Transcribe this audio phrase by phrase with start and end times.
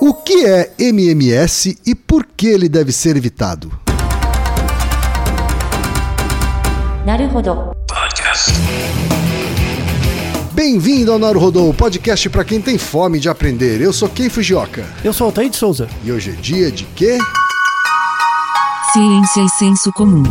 [0.00, 3.68] O que é MMS e por que ele deve ser evitado?
[10.52, 13.80] Bem-vindo ao Naruhodô, podcast para quem tem fome de aprender.
[13.80, 14.86] Eu sou Ken Fujioka.
[15.02, 15.88] Eu sou Altair de Souza.
[16.04, 17.18] E hoje é dia de quê?
[18.92, 20.22] Ciência e senso comum.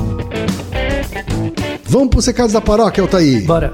[1.83, 3.45] Vamos para os recados da paróquia, Altair.
[3.45, 3.73] Bora.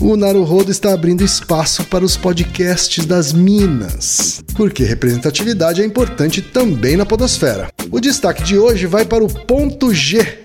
[0.00, 6.96] O Naruhodo está abrindo espaço para os podcasts das Minas, porque representatividade é importante também
[6.96, 7.68] na podosfera.
[7.90, 10.38] O destaque de hoje vai para o Ponto G,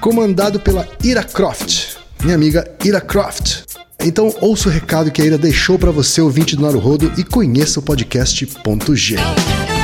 [0.00, 3.64] comandado pela Ira Croft, minha amiga Ira Croft.
[3.98, 7.80] Então ouça o recado que a Ira deixou para você, ouvinte do Naruhodo, e conheça
[7.80, 9.16] o podcast Ponto G.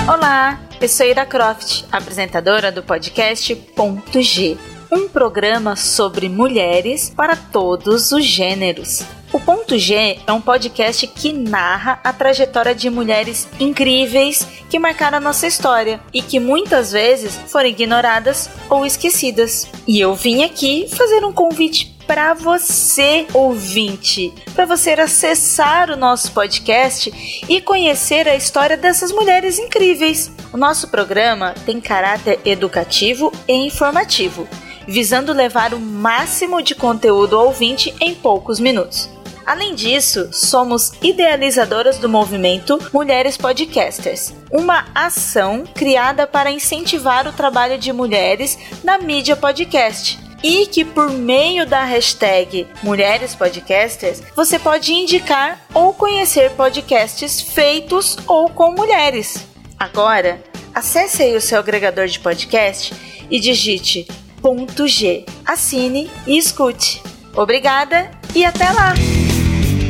[0.06, 4.56] Olá, eu sou Ira Croft, apresentadora do podcast Ponto G,
[4.90, 9.04] um programa sobre mulheres para todos os gêneros.
[9.30, 15.18] O Ponto G é um podcast que narra a trajetória de mulheres incríveis que marcaram
[15.18, 19.68] a nossa história e que muitas vezes foram ignoradas ou esquecidas.
[19.86, 26.32] E eu vim aqui fazer um convite para você, ouvinte, para você acessar o nosso
[26.32, 27.12] podcast
[27.46, 30.32] e conhecer a história dessas mulheres incríveis.
[30.50, 34.48] O nosso programa tem caráter educativo e informativo,
[34.88, 39.10] visando levar o máximo de conteúdo ao ouvinte em poucos minutos.
[39.44, 47.78] Além disso, somos idealizadoras do movimento Mulheres Podcasters, uma ação criada para incentivar o trabalho
[47.78, 54.92] de mulheres na mídia podcast e que por meio da hashtag Mulheres Podcasters você pode
[54.92, 59.46] indicar ou conhecer podcasts feitos ou com mulheres.
[59.78, 60.42] Agora,
[60.74, 62.94] acesse aí o seu agregador de podcast
[63.30, 64.06] e digite
[64.54, 67.02] .g, assine e escute.
[67.34, 68.94] Obrigada e até lá!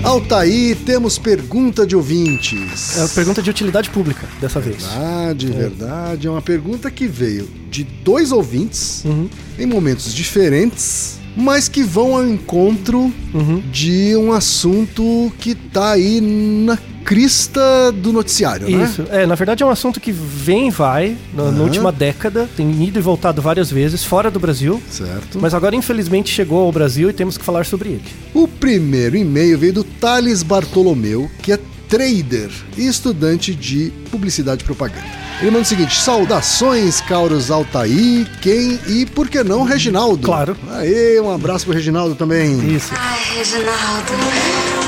[0.04, 2.96] Altair, temos pergunta de ouvintes.
[2.96, 4.84] É uma pergunta de utilidade pública, dessa vez.
[4.84, 6.26] Verdade, verdade.
[6.26, 9.28] É uma pergunta que veio de dois ouvintes Uhum.
[9.58, 13.62] em momentos diferentes, mas que vão ao encontro Uhum.
[13.70, 18.84] de um assunto que tá aí na crista do noticiário, né?
[18.84, 19.04] Isso.
[19.10, 21.62] É, na verdade é um assunto que vem e vai na, na Aham.
[21.62, 25.38] última década, tem ido e voltado várias vezes fora do Brasil, Certo.
[25.40, 28.04] mas agora infelizmente chegou ao Brasil e temos que falar sobre ele.
[28.34, 31.58] O primeiro e-mail veio do Thales Bartolomeu, que é
[31.88, 35.06] trader e estudante de publicidade e propaganda.
[35.40, 40.24] Ele manda o seguinte: saudações, Cauros Altair, Ken e, por que não, Reginaldo.
[40.24, 40.56] Claro.
[40.70, 42.74] Aê, um abraço pro Reginaldo também.
[42.74, 42.92] Isso.
[42.96, 44.12] Ai, Reginaldo,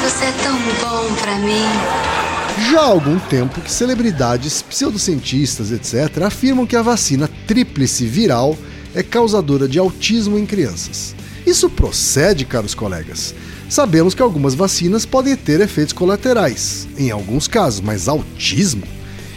[0.03, 2.71] você é tão bom pra mim.
[2.71, 8.59] Já há algum tempo que celebridades, pseudocientistas, etc., afirmam que a vacina tríplice viral
[8.93, 11.15] é causadora de autismo em crianças.
[11.47, 13.35] Isso procede, caros colegas?
[13.69, 18.83] Sabemos que algumas vacinas podem ter efeitos colaterais, em alguns casos, mas autismo?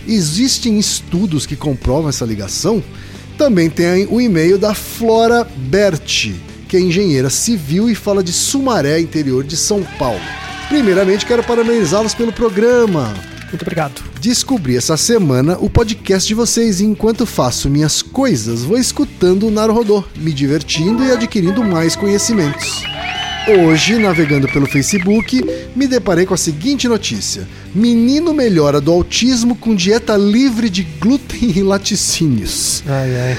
[0.08, 2.84] Existem estudos que comprovam essa ligação?
[3.38, 6.36] Também tem o e-mail da Flora Berti,
[6.68, 10.22] que é engenheira civil e fala de Sumaré, interior de São Paulo.
[10.70, 13.14] Primeiramente, quero parabenizá-los pelo programa.
[13.50, 14.02] Muito obrigado.
[14.20, 19.52] Descobri essa semana o podcast de vocês e enquanto faço minhas coisas, vou escutando o
[19.52, 22.93] Naruhodô, me divertindo e adquirindo mais conhecimentos.
[23.46, 25.44] Hoje, navegando pelo Facebook,
[25.76, 27.46] me deparei com a seguinte notícia:
[27.76, 32.82] Menino melhora do autismo com dieta livre de glúten e laticínios.
[32.88, 33.38] Ai, ai.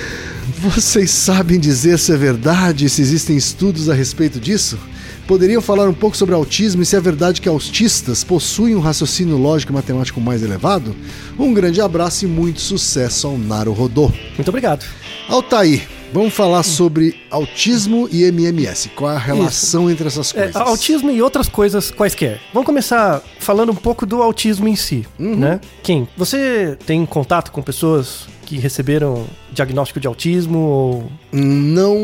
[0.59, 4.79] Vocês sabem dizer se é verdade, se existem estudos a respeito disso?
[5.27, 9.39] Poderiam falar um pouco sobre autismo e se é verdade que autistas possuem um raciocínio
[9.39, 10.95] lógico e matemático mais elevado?
[11.39, 14.13] Um grande abraço e muito sucesso ao Naro Rodô.
[14.37, 14.85] Muito obrigado.
[15.31, 18.89] Altair, vamos falar sobre autismo e MMS.
[18.91, 20.57] Qual é a relação entre essas É, coisas?
[20.57, 22.41] autismo e outras coisas quaisquer.
[22.53, 25.37] Vamos começar falando um pouco do autismo em si, Uhum.
[25.37, 25.61] né?
[25.83, 31.97] Kim, você tem contato com pessoas que receberam diagnóstico de autismo ou Não,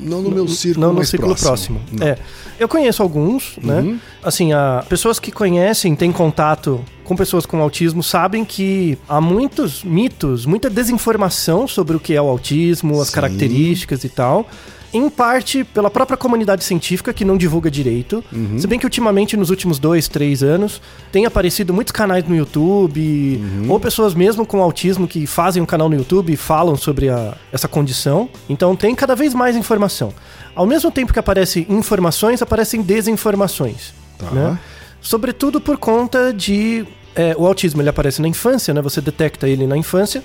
[0.00, 1.80] não no meu círculo não no círculo próximo.
[1.92, 2.06] Uhum.
[2.06, 2.18] É,
[2.58, 3.98] eu conheço alguns, né?
[4.22, 9.84] Assim, a, pessoas que conhecem, têm contato com pessoas com autismo, sabem que há muitos
[9.84, 13.14] mitos, muita desinformação sobre o que é o autismo, as Sim.
[13.14, 14.48] características e tal.
[14.92, 18.24] Em parte pela própria comunidade científica que não divulga direito.
[18.56, 20.80] Se bem que ultimamente, nos últimos dois, três anos,
[21.12, 25.88] tem aparecido muitos canais no YouTube, ou pessoas mesmo com autismo que fazem um canal
[25.88, 28.28] no YouTube e falam sobre a- essa condição.
[28.48, 30.14] Então tem cada vez mais informação.
[30.54, 33.92] Ao mesmo tempo que aparecem informações, aparecem desinformações.
[34.18, 34.30] Tá.
[34.30, 34.58] né?
[35.02, 36.86] Sobretudo por conta de.
[37.14, 38.80] é, o autismo ele aparece na infância, né?
[38.82, 40.22] Você detecta ele na infância,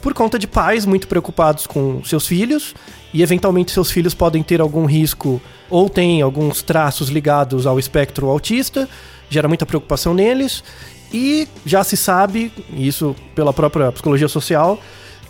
[0.00, 2.74] por conta de pais muito preocupados com seus filhos,
[3.12, 8.28] e eventualmente seus filhos podem ter algum risco ou têm alguns traços ligados ao espectro
[8.28, 8.88] autista,
[9.28, 10.62] gera muita preocupação neles,
[11.12, 14.78] e já se sabe, isso pela própria psicologia social,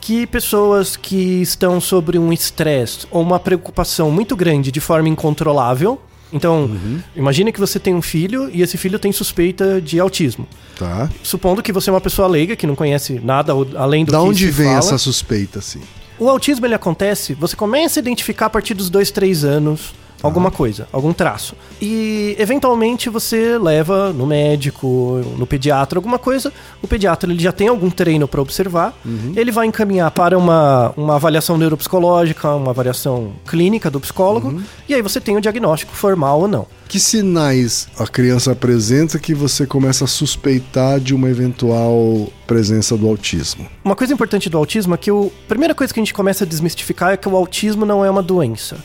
[0.01, 6.01] que pessoas que estão sobre um estresse ou uma preocupação muito grande de forma incontrolável.
[6.33, 6.71] Então,
[7.17, 10.47] imagine que você tem um filho e esse filho tem suspeita de autismo.
[10.79, 11.11] Tá.
[11.23, 14.25] Supondo que você é uma pessoa leiga que não conhece nada além do Da que
[14.25, 14.79] onde se vem fala.
[14.79, 15.81] essa suspeita, assim?
[16.19, 20.51] O autismo ele acontece, você começa a identificar a partir dos dois, três anos alguma
[20.51, 21.55] coisa, algum traço.
[21.81, 26.53] E eventualmente você leva no médico, no pediatra, alguma coisa.
[26.83, 28.95] O pediatra ele já tem algum treino para observar.
[29.37, 34.49] Ele vai encaminhar para uma, uma avaliação neuropsicológica, uma avaliação clínica do psicólogo.
[34.89, 36.67] E aí você tem o diagnóstico formal ou não.
[36.91, 43.07] Que sinais a criança apresenta que você começa a suspeitar de uma eventual presença do
[43.07, 43.65] autismo?
[43.85, 46.43] Uma coisa importante do autismo é que o, a primeira coisa que a gente começa
[46.43, 48.77] a desmistificar é que o autismo não é uma doença.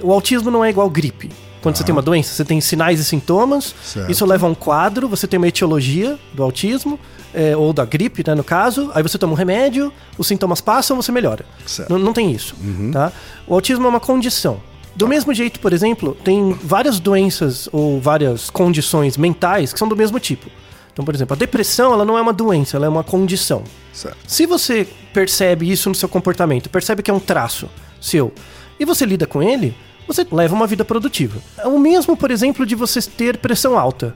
[0.00, 1.30] O autismo não é igual gripe.
[1.60, 4.08] Quando você tem uma doença, você tem sinais e sintomas, Certo.
[4.08, 6.96] isso leva a um quadro, você tem uma etiologia do autismo,
[7.34, 10.96] é, ou da gripe, né, no caso, aí você toma um remédio, os sintomas passam,
[10.96, 11.44] você melhora.
[11.90, 12.54] Não, não tem isso,
[12.92, 13.12] tá?
[13.48, 14.60] O autismo é uma condição.
[15.00, 19.96] Do mesmo jeito, por exemplo, tem várias doenças ou várias condições mentais que são do
[19.96, 20.50] mesmo tipo.
[20.92, 23.64] Então, por exemplo, a depressão, ela não é uma doença, ela é uma condição.
[23.94, 24.18] Certo.
[24.26, 27.66] Se você percebe isso no seu comportamento, percebe que é um traço
[27.98, 28.30] seu,
[28.78, 29.74] e você lida com ele,
[30.12, 31.40] você leva uma vida produtiva.
[31.58, 34.14] É o mesmo, por exemplo, de você ter pressão alta.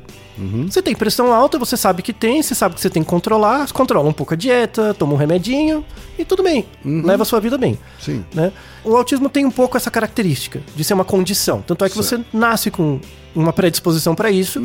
[0.69, 3.71] Você tem pressão alta, você sabe que tem, você sabe que você tem que controlar,
[3.73, 5.85] controla um pouco a dieta, toma um remedinho
[6.19, 7.79] e tudo bem, leva a sua vida bem.
[8.01, 8.25] Sim.
[8.35, 8.51] né?
[8.85, 11.63] O autismo tem um pouco essa característica de ser uma condição.
[11.63, 12.99] Tanto é que você nasce com
[13.35, 14.61] uma predisposição para isso.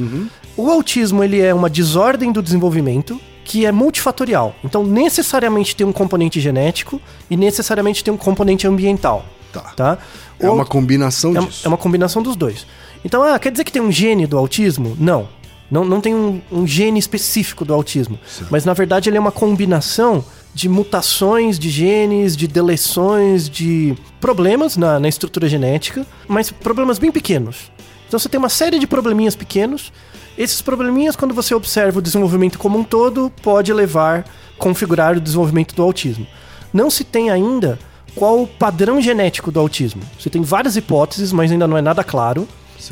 [0.57, 4.55] O autismo ele é uma desordem do desenvolvimento que é multifatorial.
[4.63, 9.25] Então, necessariamente tem um componente genético e necessariamente tem um componente ambiental.
[9.51, 9.61] Tá.
[9.75, 9.97] Tá?
[10.39, 11.61] É O- uma combinação é, disso.
[11.65, 12.65] é uma combinação dos dois.
[13.03, 14.95] Então, ah, quer dizer que tem um gene do autismo?
[14.99, 15.27] Não.
[15.71, 18.17] Não, não tem um, um gene específico do autismo.
[18.49, 20.23] Mas, na verdade, ele é uma combinação
[20.53, 27.11] de mutações de genes, de deleções, de problemas na, na estrutura genética, mas problemas bem
[27.11, 27.71] pequenos.
[28.07, 29.93] Então, você tem uma série de probleminhas pequenos.
[30.35, 34.25] Esses probleminhas, quando você observa o desenvolvimento como um todo, pode levar,
[34.57, 36.25] configurar o desenvolvimento do autismo.
[36.73, 37.77] Não se tem ainda
[38.19, 40.01] qual o padrão genético do autismo.
[40.19, 42.45] Você tem várias hipóteses, mas ainda não é nada claro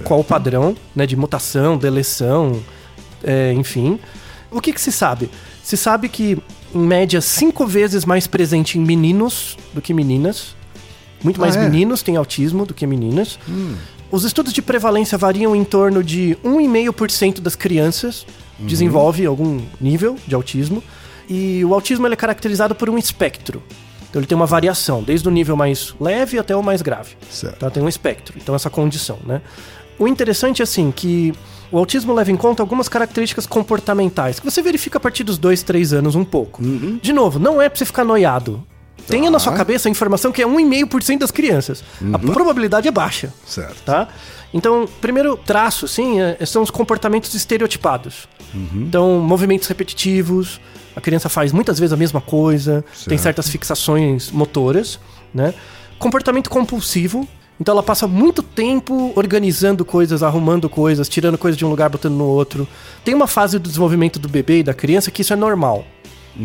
[0.04, 2.62] qual o padrão né, de mutação, deleção,
[3.24, 4.00] é, enfim.
[4.50, 5.30] O que, que se sabe?
[5.62, 6.38] Se sabe que,
[6.74, 10.56] em média, cinco vezes mais presente em meninos do que meninas.
[11.22, 11.70] Muito mais Ah, é?
[11.70, 13.38] meninos têm autismo do que meninas.
[14.10, 18.26] Os estudos de prevalência variam em torno de 1,5% das crianças
[18.60, 20.82] desenvolve algum nível de autismo.
[21.30, 23.62] E o autismo é caracterizado por um espectro.
[24.18, 27.16] Então ele tem uma variação, desde o nível mais leve até o mais grave.
[27.30, 27.60] Certo.
[27.60, 27.70] Tá?
[27.70, 29.42] Tem um espectro, então essa condição, né?
[30.00, 31.34] O interessante é assim que
[31.72, 35.62] o autismo leva em conta algumas características comportamentais que você verifica a partir dos 2,
[35.62, 36.64] 3 anos um pouco.
[37.00, 38.64] De novo, não é pra você ficar noiado.
[39.08, 41.84] Tenha na sua cabeça a informação que é 1,5% das crianças.
[42.12, 43.32] A probabilidade é baixa.
[43.46, 43.84] Certo.
[43.86, 44.08] Tá?
[44.54, 48.28] Então, primeiro traço, sim, é- são os comportamentos estereotipados.
[48.74, 50.60] Então, movimentos repetitivos,
[50.98, 55.00] a criança faz muitas vezes a mesma coisa, tem certas fixações motoras,
[55.32, 55.54] né?
[56.00, 57.28] Comportamento compulsivo,
[57.62, 62.16] então ela passa muito tempo organizando coisas, arrumando coisas, tirando coisas de um lugar, botando
[62.16, 62.68] no outro.
[63.06, 65.86] Tem uma fase do desenvolvimento do bebê e da criança que isso é normal.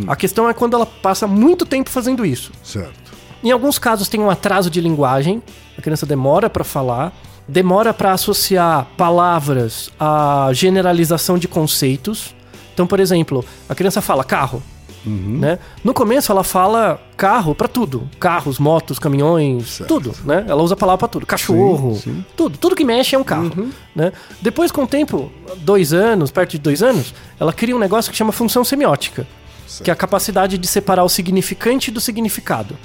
[0.06, 2.52] A questão é quando ela passa muito tempo fazendo isso.
[2.62, 3.12] Certo.
[3.42, 5.42] Em alguns casos tem um atraso de linguagem,
[5.78, 7.10] a criança demora para falar,
[7.48, 12.34] demora para associar palavras à generalização de conceitos.
[12.72, 14.62] Então, por exemplo, a criança fala carro,
[15.04, 15.58] né?
[15.82, 19.88] No começo ela fala carro para tudo, carros, motos, caminhões, Certo.
[19.88, 20.44] tudo, né?
[20.48, 22.24] Ela usa a palavra para tudo, cachorro, Sim, sim.
[22.36, 24.12] tudo, tudo que mexe é um carro, né?
[24.40, 28.16] Depois, com o tempo, dois anos, perto de dois anos, ela cria um negócio que
[28.16, 29.26] chama função semiótica,
[29.82, 32.76] que é a capacidade de separar o significante do significado.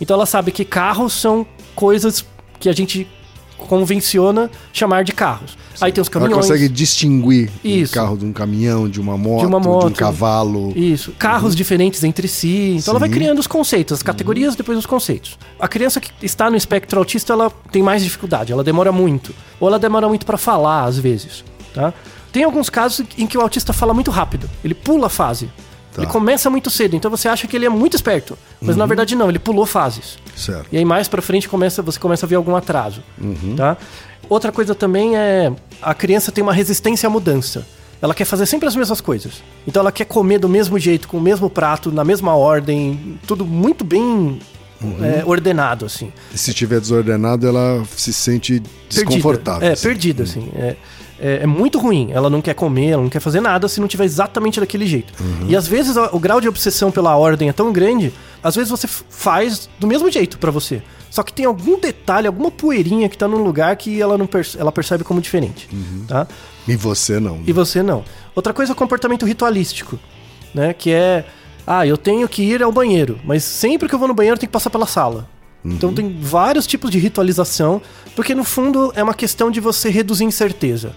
[0.00, 2.24] Então ela sabe que carros são coisas
[2.60, 3.08] que a gente
[3.62, 5.56] convenciona chamar de carros.
[5.80, 6.46] Aí tem os Ela caminhões.
[6.46, 7.92] consegue distinguir Isso.
[7.92, 9.96] um carro de um caminhão, de uma moto, de, uma um moto.
[9.96, 10.72] cavalo.
[10.76, 12.76] Isso, carros diferentes entre si.
[12.78, 13.14] Então ela vai Sim.
[13.14, 15.38] criando os conceitos, as categorias, depois os conceitos.
[15.58, 19.34] A criança que está no espectro autista, ela tem mais dificuldade, ela demora muito.
[19.58, 21.42] Ou ela demora muito para falar, às vezes,
[21.74, 21.92] tá?
[22.30, 25.50] Tem alguns casos em que o autista fala muito rápido, ele pula a fase.
[25.92, 26.02] Tá.
[26.02, 29.14] Ele começa muito cedo, então você acha que ele é muito esperto, mas na verdade
[29.14, 30.16] não, ele pulou fases.
[30.34, 30.66] Certo.
[30.72, 33.54] E aí mais pra frente começa, você começa a ver algum atraso, Uhum.
[33.56, 33.76] tá?
[34.28, 37.66] Outra coisa também é a criança tem uma resistência à mudança.
[38.00, 39.42] Ela quer fazer sempre as mesmas coisas.
[39.66, 43.44] Então ela quer comer do mesmo jeito, com o mesmo prato, na mesma ordem, tudo
[43.44, 44.40] muito bem
[44.80, 45.04] Uhum.
[45.04, 46.12] é, ordenado assim.
[46.34, 49.60] E se tiver desordenado, ela se sente desconfortável.
[49.60, 49.66] Perdida.
[49.70, 49.82] É, assim.
[49.88, 50.48] perdida assim.
[50.56, 50.76] É,
[51.22, 52.08] é, é muito ruim.
[52.12, 55.12] Ela não quer comer, ela não quer fazer nada se não tiver exatamente daquele jeito.
[55.22, 55.46] Uhum.
[55.48, 58.12] E às vezes o, o grau de obsessão pela ordem é tão grande,
[58.42, 60.82] às vezes você faz do mesmo jeito pra você.
[61.10, 64.58] Só que tem algum detalhe, alguma poeirinha que tá num lugar que ela não perce-
[64.58, 66.04] ela percebe como diferente, Uhum.
[66.08, 66.26] tá?
[66.66, 67.36] E você não.
[67.36, 67.42] né?
[67.46, 68.02] E você não.
[68.34, 69.98] Outra coisa é o comportamento ritualístico,
[70.54, 70.72] né?
[70.72, 71.24] Que é,
[71.66, 74.38] ah, eu tenho que ir ao banheiro, mas sempre que eu vou no banheiro eu
[74.40, 75.28] tenho que passar pela sala.
[75.64, 77.80] Então tem vários tipos de ritualização,
[78.16, 80.92] porque no fundo é uma questão de você reduzir incerteza.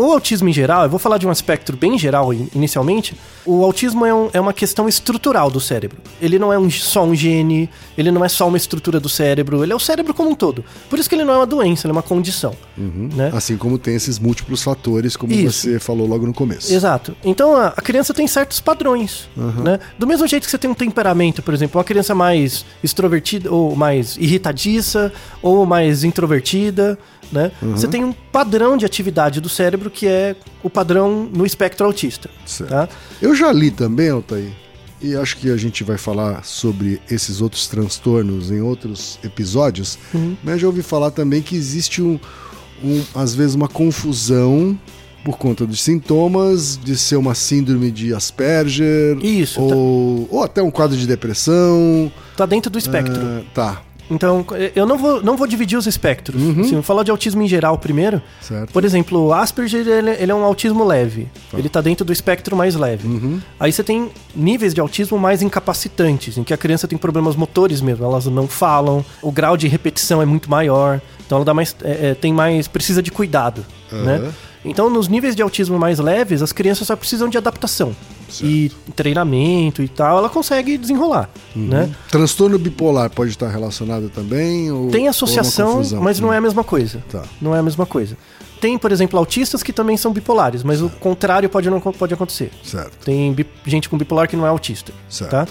[0.00, 3.14] O autismo em geral, eu vou falar de um aspecto bem geral in- inicialmente.
[3.44, 5.98] O autismo é, um- é uma questão estrutural do cérebro.
[6.20, 9.62] Ele não é um- só um gene, ele não é só uma estrutura do cérebro,
[9.62, 10.64] ele é o cérebro como um todo.
[10.88, 12.54] Por isso que ele não é uma doença, ele é uma condição.
[12.76, 13.30] Né?
[13.34, 15.62] Assim como tem esses múltiplos fatores, como Isso.
[15.68, 16.72] você falou logo no começo.
[16.72, 17.14] Exato.
[17.24, 19.78] Então a, a criança tem certos padrões, né?
[19.98, 23.76] Do mesmo jeito que você tem um temperamento, por exemplo, uma criança mais extrovertida ou
[23.76, 26.98] mais irritadiça ou mais introvertida,
[27.32, 27.52] né?
[27.62, 32.30] Você tem um padrão de atividade do cérebro que é o padrão no espectro autista,
[32.46, 32.70] Certo.
[32.70, 32.88] tá?
[33.20, 34.50] Eu já li também, Altair,
[35.02, 40.36] e acho que a gente vai falar sobre esses outros transtornos em outros episódios, Uhum.
[40.44, 42.18] mas já ouvi falar também que existe um,
[42.84, 44.78] um, às vezes uma confusão
[45.24, 50.70] por conta dos sintomas de ser uma síndrome de Asperger Isso, ou, ou até um
[50.70, 52.10] quadro de depressão.
[52.36, 53.20] Tá dentro do espectro.
[53.22, 56.42] Ah, tá, Então, eu não vou, não vou dividir os espectros.
[56.42, 58.20] Assim, vou falar de autismo em geral primeiro.
[58.40, 58.72] certo.
[58.72, 61.28] Por exemplo, o Asperger ele, ele é um autismo leve.
[61.54, 63.08] Ele tá dentro do espectro mais leve.
[63.58, 67.80] Aí você tem níveis de autismo mais incapacitantes, em que a criança tem problemas motores
[67.80, 71.76] mesmo, elas não falam, o grau de repetição é muito maior, então ela dá mais,
[71.82, 74.32] é, é, tem mais, precisa de cuidado, né?
[74.64, 77.94] Então, nos níveis de autismo mais leves, as crianças só precisam de adaptação
[78.42, 81.90] e treinamento e tal, ela consegue desenrolar, né?
[82.10, 84.70] Transtorno bipolar pode estar relacionado também?
[84.70, 87.02] Ou, Tem é associação, mas não é a mesma coisa.
[87.10, 87.24] Tá.
[87.40, 88.16] Não é a mesma coisa.
[88.60, 92.50] Tem, por exemplo, autistas que também são bipolares, mas o contrário pode não pode acontecer.
[92.62, 93.04] Certo.
[93.04, 94.92] Tem gente com bipolar que não é autista.
[95.08, 95.30] Certo.
[95.30, 95.48] Tá?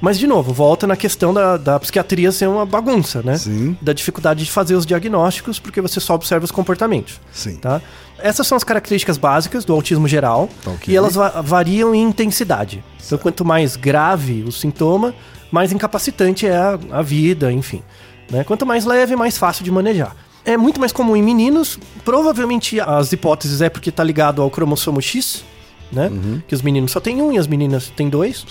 [0.00, 3.36] Mas, de novo, volta na questão da, da psiquiatria ser uma bagunça, né?
[3.36, 3.76] Sim.
[3.82, 7.20] Da dificuldade de fazer os diagnósticos, porque você só observa os comportamentos.
[7.32, 7.56] Sim.
[7.56, 7.82] Tá?
[8.18, 10.48] Essas são as características básicas do autismo geral.
[10.64, 10.92] Tá, ok.
[10.92, 12.82] E elas va- variam em intensidade.
[13.04, 15.14] Então, quanto mais grave o sintoma,
[15.50, 17.82] mais incapacitante é a, a vida, enfim.
[18.30, 18.42] Né?
[18.44, 20.16] Quanto mais leve, mais fácil de manejar.
[20.44, 21.78] É muito mais comum em meninos.
[22.04, 25.44] Provavelmente as hipóteses é porque está ligado ao cromossomo X,
[25.92, 26.08] né?
[26.08, 26.40] Uhum.
[26.46, 28.44] Que os meninos só têm um e as meninas têm dois.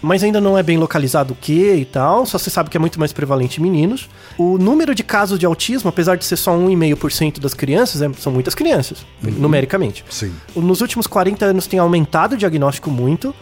[0.00, 2.26] Mas ainda não é bem localizado o que e tal.
[2.26, 4.08] Só se sabe que é muito mais prevalente em meninos.
[4.38, 8.32] O número de casos de autismo, apesar de ser só 1,5% das crianças, é- são
[8.32, 10.04] muitas crianças, numericamente.
[10.10, 10.32] Sim.
[10.54, 13.34] Nos últimos 40 anos tem aumentado o diagnóstico muito.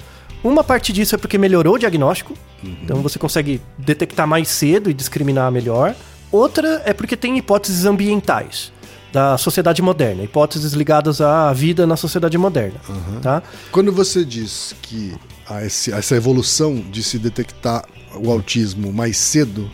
[0.42, 2.32] Uma parte disso é porque melhorou o diagnóstico,
[2.64, 5.94] então você consegue detectar mais cedo e discriminar melhor.
[6.32, 8.72] Outra é porque tem hipóteses ambientais
[9.12, 12.78] da sociedade moderna, hipóteses ligadas à vida na sociedade moderna,
[13.22, 13.42] tá?
[13.72, 15.14] Quando você diz que
[15.48, 19.68] há esse- essa evolução de se detectar o autismo mais cedo,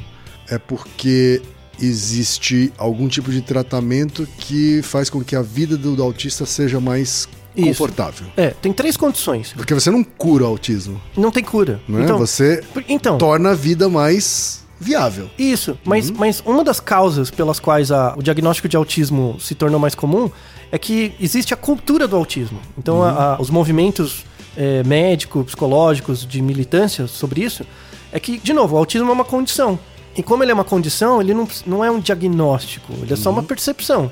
[0.49, 1.43] é porque
[1.79, 6.81] existe algum tipo de tratamento que faz com que a vida do, do autista seja
[6.81, 7.67] mais Isso.
[7.69, 8.27] confortável.
[8.37, 9.53] É, tem três condições.
[9.55, 11.81] Porque você não cura o autismo, Não tem cura.
[11.89, 12.05] não é?
[12.05, 15.31] Então, você então torna a vida mais viável.
[15.39, 16.17] Isso, mas, Uhum.
[16.19, 20.31] mas uma das causas pelas quais a- o diagnóstico de autismo se tornou mais comum
[20.71, 22.59] é que existe a cultura do autismo.
[22.77, 23.19] Então, a- Uhum.
[23.19, 24.25] a- os movimentos
[24.59, 27.63] é, médicos, psicológicos, de militância sobre isso,
[28.11, 29.79] é que, de novo, o autismo é uma condição.
[30.17, 33.29] E como ele é uma condição, ele não, não é um diagnóstico, ele é só
[33.31, 33.37] Uhum.
[33.37, 34.11] uma percepção.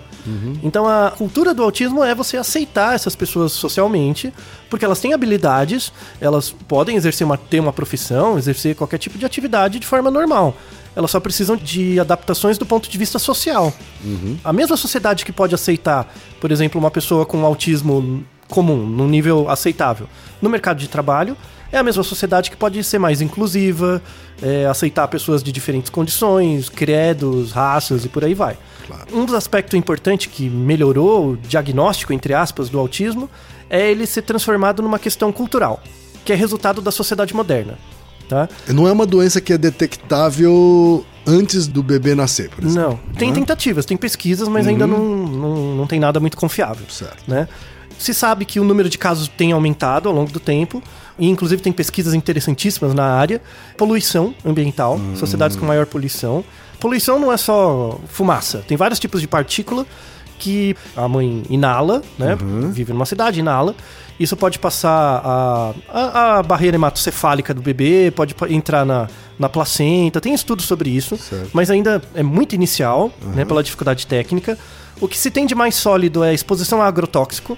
[0.63, 4.33] Então a cultura do autismo é você aceitar essas pessoas socialmente,
[4.71, 9.27] porque elas têm habilidades, elas podem exercer uma, ter uma profissão, exercer qualquer tipo de
[9.27, 10.55] atividade de forma normal.
[10.97, 13.73] Elas só precisam de adaptações do ponto de vista social.
[14.45, 19.49] A mesma sociedade que pode aceitar, por exemplo, uma pessoa com autismo comum, num nível
[19.51, 20.07] aceitável,
[20.41, 21.37] no mercado de trabalho,
[21.75, 24.01] É a mesma sociedade que pode ser mais inclusiva,
[24.41, 28.57] é, aceitar pessoas de diferentes condições, credos, raças e por aí vai.
[29.13, 33.29] Um dos aspectos importantes que melhorou o diagnóstico, entre aspas, do autismo
[33.69, 35.83] é ele ser transformado numa questão cultural,
[36.25, 37.77] que é resultado da sociedade moderna.
[38.29, 38.49] Tá?
[38.69, 43.01] Não é uma doença que é detectável antes do bebê nascer, por exemplo.
[43.05, 43.15] Não.
[43.15, 43.35] Tem Né?
[43.35, 46.87] tentativas, tem pesquisas, mas ainda não, não, não tem nada muito confiável.
[46.89, 47.25] Certo.
[47.27, 47.49] Né?
[47.99, 50.83] Se sabe que o número de casos tem aumentado ao longo do tempo,
[51.19, 53.41] e inclusive tem pesquisas interessantíssimas na área.
[53.77, 56.45] Poluição ambiental, sociedades com maior poluição.
[56.81, 59.87] Poluição não é só fumaça, tem vários tipos de partícula
[60.39, 62.37] que a mãe inala, né?
[62.71, 63.75] Vive numa cidade, inala.
[64.19, 70.21] Isso pode passar a, a, a barreira hematocefálica do bebê, pode entrar na, na placenta.
[70.21, 71.51] Tem estudos sobre isso, Certo.
[71.53, 73.45] mas ainda é muito inicial, né?
[73.45, 74.59] Pela dificuldade técnica.
[75.01, 77.57] O que se tem de mais sólido é a exposição a agrotóxico.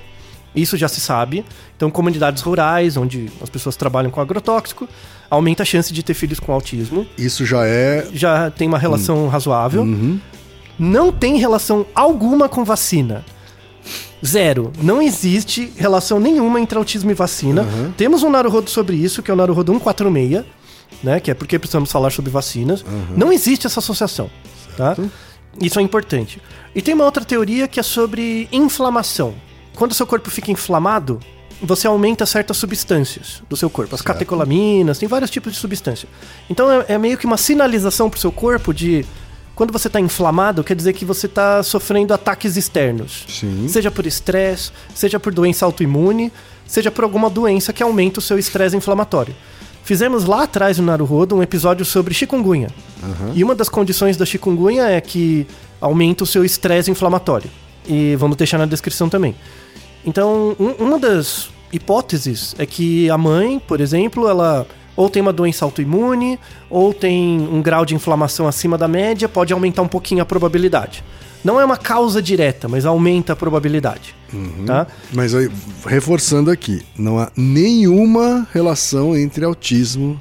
[0.56, 1.44] Isso já se sabe.
[1.76, 4.88] Então, comunidades rurais, onde as pessoas trabalham com agrotóxico,
[5.30, 7.06] aumenta a chance de ter filhos com autismo.
[7.18, 8.08] Isso já é.
[8.12, 9.86] Já tem uma relação razoável.
[10.78, 13.25] Não tem relação alguma com vacina.
[14.25, 14.72] Zero.
[14.82, 17.66] Não existe relação nenhuma entre autismo e vacina.
[17.96, 20.44] Temos um Naruhodo sobre isso, que é o Naruhodo 146,
[21.02, 21.20] né?
[21.20, 22.84] Que é porque precisamos falar sobre vacinas.
[23.14, 24.30] Não existe essa associação,
[24.76, 24.96] tá?
[25.60, 26.40] Isso é importante.
[26.75, 29.34] E tem uma outra teoria que é sobre inflamação.
[29.76, 31.21] Quando o seu corpo fica inflamado,
[31.62, 33.95] você aumenta certas substâncias do seu corpo.
[33.95, 36.09] As catecolaminas, tem vários tipos de substância.
[36.50, 39.04] Então é, é meio que uma sinalização pro seu corpo de
[39.54, 43.25] quando você está inflamado, quer dizer que você está sofrendo ataques externos.
[43.26, 43.66] Sim.
[43.68, 46.30] Seja por estresse, seja por doença autoimune,
[46.66, 49.35] seja por alguma doença que aumenta o seu estresse inflamatório.
[49.83, 52.68] Fizemos lá atrás no Naruhodo um episódio sobre chikungunya.
[53.35, 55.47] E uma das condições da chikungunya é que
[55.80, 57.49] aumenta o seu estresse inflamatório.
[57.87, 59.35] E vamos deixar na descrição também.
[60.06, 65.32] Então, um- uma das hipóteses é que a mãe, por exemplo, ela ou tem uma
[65.32, 66.38] doença autoimune,
[66.70, 71.04] ou tem um grau de inflamação acima da média, pode aumentar um pouquinho a probabilidade.
[71.44, 74.14] Não é uma causa direta, mas aumenta a probabilidade.
[74.64, 74.86] Tá?
[75.12, 75.50] Mas aí,
[75.84, 80.18] reforçando aqui, não há nenhuma relação entre autismo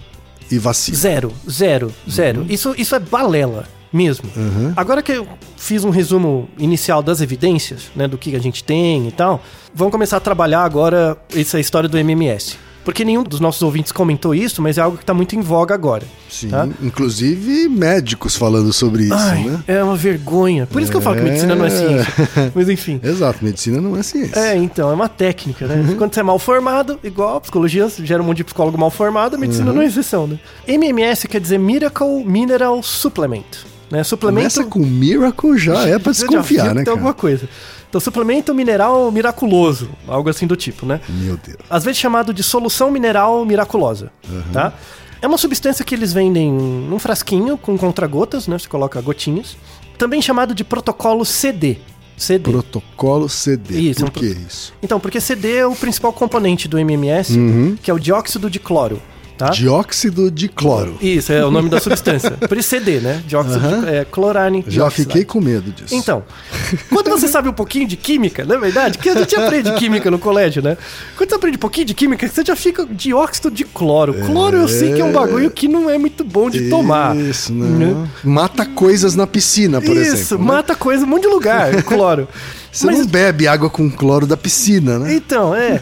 [0.52, 0.98] e vacina.
[0.98, 2.46] Zero, zero, zero.
[2.50, 4.30] Isso, isso é balela mesmo.
[4.76, 9.08] Agora que eu fiz um resumo inicial das evidências, né, do que a gente tem
[9.08, 9.42] e tal,
[9.74, 12.58] vamos começar a trabalhar agora essa história do MMS.
[12.84, 15.74] Porque nenhum dos nossos ouvintes comentou isso, mas é algo que está muito em voga
[15.74, 16.04] agora.
[16.30, 16.68] Sim, tá?
[16.84, 19.64] inclusive médicos falando sobre isso, Ai, né?
[19.68, 20.68] é uma vergonha.
[20.68, 21.26] Por isso que eu falo que É.
[21.26, 22.14] medicina não é ciência.
[22.54, 23.00] Mas enfim.
[23.02, 24.40] Exato, medicina não é ciência.
[24.40, 25.96] É, então, é uma técnica, né?
[25.98, 29.36] Quando você é mal formado, igual a psicologia gera um monte de psicólogo mal formado,
[29.36, 30.38] a medicina não é exceção, né?
[30.68, 33.66] MMS quer dizer Miracle Mineral Supplement.
[33.96, 34.04] Né?
[34.04, 34.54] Suplemento.
[34.56, 37.48] Começa com Miracle já é já desconfiar, né, Tem alguma coisa.
[37.90, 41.00] Então, suplemento mineral miraculoso, algo assim do tipo, né?
[41.08, 41.58] Meu Deus.
[41.70, 44.12] Às vezes chamado de solução mineral miraculosa,
[44.52, 44.74] tá?
[45.22, 48.60] É uma substância que eles vendem num frasquinho com contragotas, né?
[48.60, 49.56] Você coloca gotinhas.
[49.98, 51.78] Também chamado de protocolo CD.
[52.18, 52.52] CD.
[52.52, 53.80] Protocolo CD.
[53.80, 54.74] Isso, Por um pro- que isso?
[54.84, 57.78] Então, porque CD é o principal componente do MMS, Uhum.
[57.82, 59.02] que é o dióxido de cloro,
[59.38, 59.50] tá?
[59.50, 60.98] Dióxido de cloro.
[61.02, 62.32] Isso, é o nome da substância.
[62.48, 63.24] Por isso CD, né?
[63.28, 64.64] Dióxido de é, clorane.
[64.68, 65.94] Já fiquei com medo disso.
[65.94, 66.24] Então,
[66.90, 68.98] quando você sabe um pouquinho de química, não é verdade?
[68.98, 70.78] Que a gente aprende química no colégio, né?
[71.18, 74.14] Quando você aprende um pouquinho de química, você já fica dióxido de cloro.
[74.26, 77.16] Cloro eu sei que é um bagulho que não é muito bom de tomar.
[77.16, 78.08] Isso, não.
[78.24, 80.40] Mata coisas na piscina, por Isso, exemplo.
[80.40, 80.54] né?
[80.54, 82.28] mata coisa em um monte de lugar, cloro.
[82.72, 85.14] Você Mas não bebe água com cloro da piscina, né?
[85.16, 85.80] Então, é.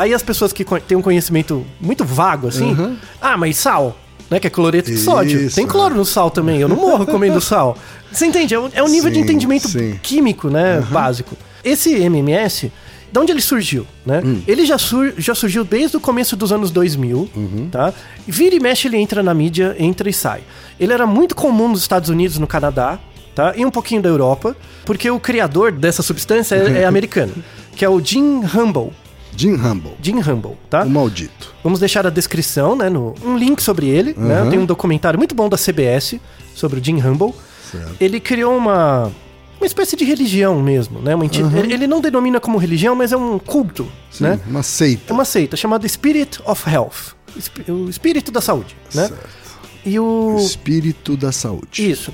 [0.00, 3.96] Aí as pessoas que têm um conhecimento muito vago, assim, ah, mas sal,
[4.30, 4.38] né?
[4.40, 5.40] Que é cloreto de sódio.
[5.40, 7.76] Isso, Tem cloro no sal também, eu não morro comendo sal.
[8.12, 8.54] Você entende?
[8.54, 9.98] É um, é um nível de Sim, entendimento sim.
[10.02, 10.80] químico, né?
[10.90, 11.36] Básico.
[11.64, 12.70] Esse MMS,
[13.12, 14.22] de onde ele surgiu, né?
[14.24, 14.40] Hum.
[14.46, 17.68] Ele já, sur- já surgiu desde o começo dos anos 2000, Uhum.
[17.70, 17.92] tá?
[18.26, 20.42] Vira e mexe, ele entra na mídia, entra e sai.
[20.78, 22.98] Ele era muito comum nos Estados Unidos no Canadá,
[23.34, 23.52] tá?
[23.56, 27.32] E um pouquinho da Europa, porque o criador dessa substância é, é americano,
[27.76, 28.90] que é o Jim Humble.
[29.38, 30.82] Jim Humble, Jim Humble, tá?
[30.82, 31.54] o maldito.
[31.62, 32.88] Vamos deixar a descrição, né?
[32.90, 34.42] No, um link sobre ele, né?
[34.42, 34.50] Uhum.
[34.50, 36.16] Tem um documentário muito bom da CBS
[36.54, 37.32] sobre o Jim Humble.
[37.70, 37.94] Certo.
[38.00, 39.12] Ele criou uma,
[39.60, 41.14] uma espécie de religião mesmo, né?
[41.14, 44.40] Uma enti- ele, ele não denomina como religião, mas é um culto, Sim, né?
[44.46, 45.12] Uma seita.
[45.14, 47.14] uma seita chamada Spirit of Health.
[47.68, 49.06] O espírito da saúde, né?
[49.06, 49.28] Certo.
[49.86, 50.34] E o...
[50.36, 51.88] O espírito da saúde.
[51.90, 52.12] Isso.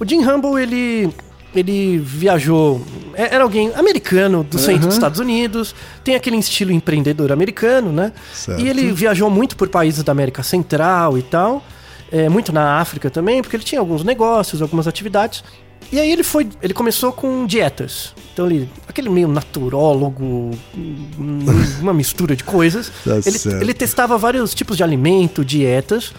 [0.00, 1.14] O Jim Humble, ele,
[1.54, 2.80] ele viajou.
[3.14, 8.12] é- Era alguém americano do centro dos Estados Unidos, tem aquele estilo empreendedor americano, né?
[8.32, 8.60] Certo.
[8.60, 11.62] E ele viajou muito por países da América Central e tal,
[12.12, 15.42] é, muito na África também, porque ele tinha alguns negócios, algumas atividades.
[15.92, 18.14] E aí ele foi, ele começou com dietas.
[18.32, 20.50] Então ele, aquele meio naturólogo,
[21.80, 22.90] uma mistura de coisas.
[23.04, 26.12] Tá ele, ele testava vários tipos de alimento, dietas,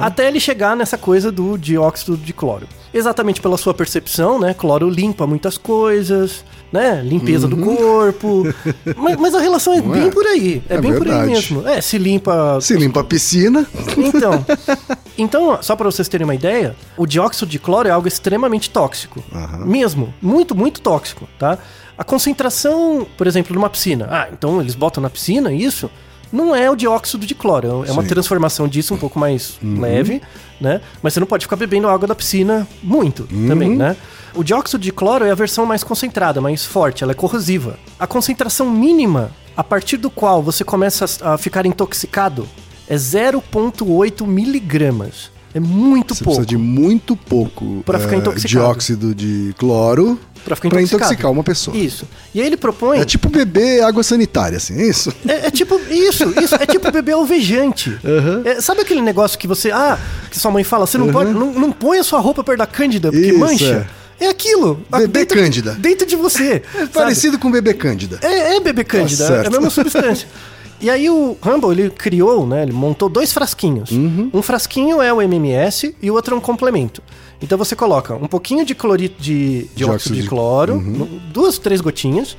[0.00, 2.66] até ele chegar nessa coisa do dióxido de cloro.
[2.92, 4.52] Exatamente pela sua percepção, né?
[4.52, 7.00] Cloro limpa muitas coisas, né?
[7.04, 8.42] Limpeza do corpo.
[8.96, 9.90] mas, mas a relação é Uhum.
[9.92, 10.10] Bem é?
[10.10, 10.62] por aí.
[10.68, 11.30] É, É bem por aí verdade.
[11.30, 11.68] mesmo.
[11.68, 13.66] É, se limpa Se limpa a piscina.
[13.96, 14.44] então,
[15.16, 19.09] então, só para vocês terem uma ideia, o dióxido de cloro é algo extremamente tóxico.
[19.34, 19.64] Aham.
[19.66, 21.58] Mesmo, muito, muito tóxico, tá?
[21.98, 24.06] A concentração, por exemplo, numa piscina.
[24.10, 25.90] Ah, então eles botam na piscina isso?
[26.32, 27.98] Não é o dióxido de cloro, é uma Sim.
[27.98, 28.06] Uhum.
[28.06, 30.22] transformação disso um pouco mais leve,
[30.60, 30.80] né?
[31.02, 33.48] Mas você não pode ficar bebendo água da piscina muito Uhum.
[33.48, 33.96] também, né?
[34.32, 37.76] O dióxido de cloro é a versão mais concentrada, mais forte, ela é corrosiva.
[37.98, 42.48] A concentração mínima a partir do qual você começa a a ficar intoxicado
[42.88, 45.30] é 0,8 miligramas.
[45.54, 46.40] É muito Você pouco.
[46.40, 48.48] precisa de muito pouco Pra ficar eh, intoxicado.
[48.48, 51.04] dióxido de cloro Pra ficar pra intoxicado.
[51.12, 51.76] intoxicar uma pessoa.
[51.76, 52.08] Isso.
[52.34, 52.98] E aí ele propõe.
[53.00, 55.12] É tipo beber água sanitária, assim, é isso?
[55.28, 56.54] É, é tipo isso, isso.
[56.54, 57.90] É tipo beber alvejante.
[58.02, 58.42] Uhum.
[58.44, 59.70] É, sabe aquele negócio que você.
[59.70, 59.98] Ah,
[60.30, 61.30] que sua mãe fala, você não pode.
[61.32, 63.86] Não, não põe a sua roupa perto da cândida porque Isso, mancha.
[64.18, 64.82] É, aquilo.
[64.90, 65.72] Bebê dentro, cândida.
[65.78, 66.62] Dentro de você.
[66.74, 66.88] sabe?
[66.88, 68.18] Parecido com beber cândida.
[68.22, 70.28] É, é bebê cândida, Tá é a mesma substância.
[70.80, 73.90] E aí o Rumble, ele criou, né, ele montou dois frasquinhos.
[73.90, 74.30] Uhum.
[74.32, 77.02] Um frasquinho é o MMS e o outro é um complemento.
[77.42, 81.20] Então você coloca um pouquinho de clorito de dióxido Dióxido de de- cloro, Uhum.
[81.32, 82.36] duas, três gotinhas,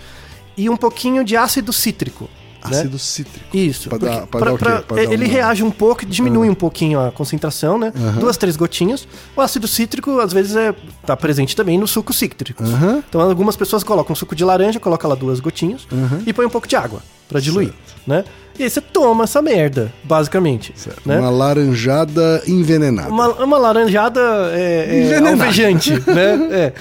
[0.57, 2.27] e um pouquinho de ácido cítrico.
[2.69, 2.79] Né?
[2.79, 3.45] Ácido cítrico.
[3.57, 3.89] Isso.
[3.89, 6.53] Pra dar- pra pra- dar pra- Pra dar ele uma- reage um pouco, diminui um
[6.55, 7.91] pouquinho a concentração, né?
[8.19, 9.07] Duas, três gotinhas.
[9.35, 10.73] O ácido cítrico, às vezes, é,
[11.05, 12.63] tá presente também no suco cítrico.
[12.63, 13.03] Aham.
[13.07, 15.87] Então, algumas pessoas colocam suco de laranja, colocam lá duas gotinhas
[16.25, 17.73] e põe um pouco de água pra diluir,
[18.05, 18.23] né?
[18.59, 20.73] E aí você toma essa merda, basicamente.
[20.75, 21.01] Certo.
[21.07, 21.17] Né?
[21.19, 23.09] Uma laranjada envenenada.
[23.09, 24.19] Uma, uma laranjada
[24.53, 25.29] é, é, Envenenada.
[25.31, 26.47] alvejante, né?
[26.51, 26.73] É.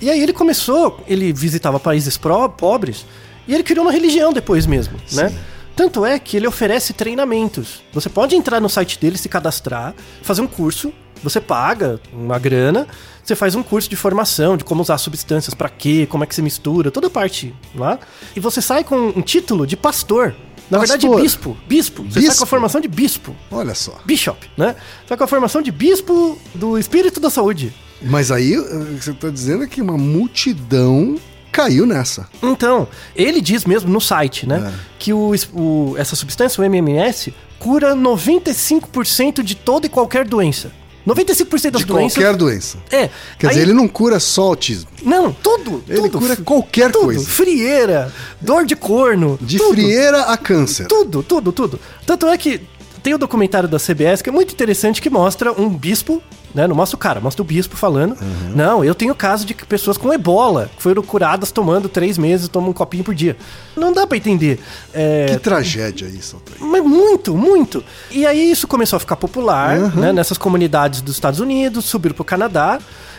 [0.00, 3.04] E aí ele começou, ele visitava países pró- pobres
[3.46, 5.32] e ele criou uma religião depois mesmo, né?
[5.74, 7.82] Tanto é que ele oferece treinamentos.
[7.92, 12.86] Você pode entrar no site dele, se cadastrar, fazer um curso, você paga uma grana,
[13.24, 16.34] você faz um curso de formação, de como usar substâncias, pra quê, como é que
[16.34, 17.98] se mistura, toda parte lá.
[18.36, 20.34] E você sai com um título de pastor.
[20.70, 21.20] Na verdade, Pastor.
[21.22, 21.56] bispo.
[21.68, 22.02] Bispo.
[22.04, 22.44] Você sai com Bispo?
[22.44, 23.36] a formação de bispo.
[23.50, 23.98] Olha só.
[24.06, 24.74] Bishop, né?
[25.06, 27.74] Só com a formação de bispo do espírito da saúde.
[28.00, 31.16] Mas aí eh, você tá dizendo que uma multidão
[31.52, 32.26] caiu nessa.
[32.42, 34.72] Então, ele diz mesmo no site, né?
[34.74, 34.78] É.
[34.98, 40.72] Que o, o- essa substância, o MMS, cura 95% de toda e qualquer doença.
[41.06, 42.14] 95% das De doenças.
[42.16, 42.78] qualquer doença.
[42.90, 43.10] É.
[43.36, 44.88] Quer Aí- dizer, ele não cura só autismo.
[45.02, 45.82] Não, tudo.
[45.88, 46.18] Ele tudo.
[46.20, 47.06] cura qualquer tudo.
[47.06, 47.26] coisa.
[47.26, 49.36] Frieira, dor de corno.
[49.40, 49.74] De tudo.
[49.74, 50.86] frieira a câncer.
[50.86, 51.80] Tudo, tudo, tudo.
[52.06, 52.60] Tanto é que
[53.02, 56.22] tem o documentário da CBS que é muito interessante que mostra um bispo,
[56.54, 56.66] né?
[56.66, 58.12] Não mostra o cara, mostra o bispo falando.
[58.20, 58.52] Uhum.
[58.54, 62.70] Não, eu tenho caso de pessoas com ebola que foram curadas tomando três meses, tomam
[62.70, 63.36] um copinho por dia.
[63.76, 64.60] Não dá pra entender.
[64.94, 66.58] É, Que tragédia isso, Altair.
[66.70, 67.82] mas muito, muito.
[68.10, 69.88] E aí isso começou a ficar popular, Uhum.
[70.00, 72.78] né, nessas comunidades dos Estados Unidos, subiram pro Canadá.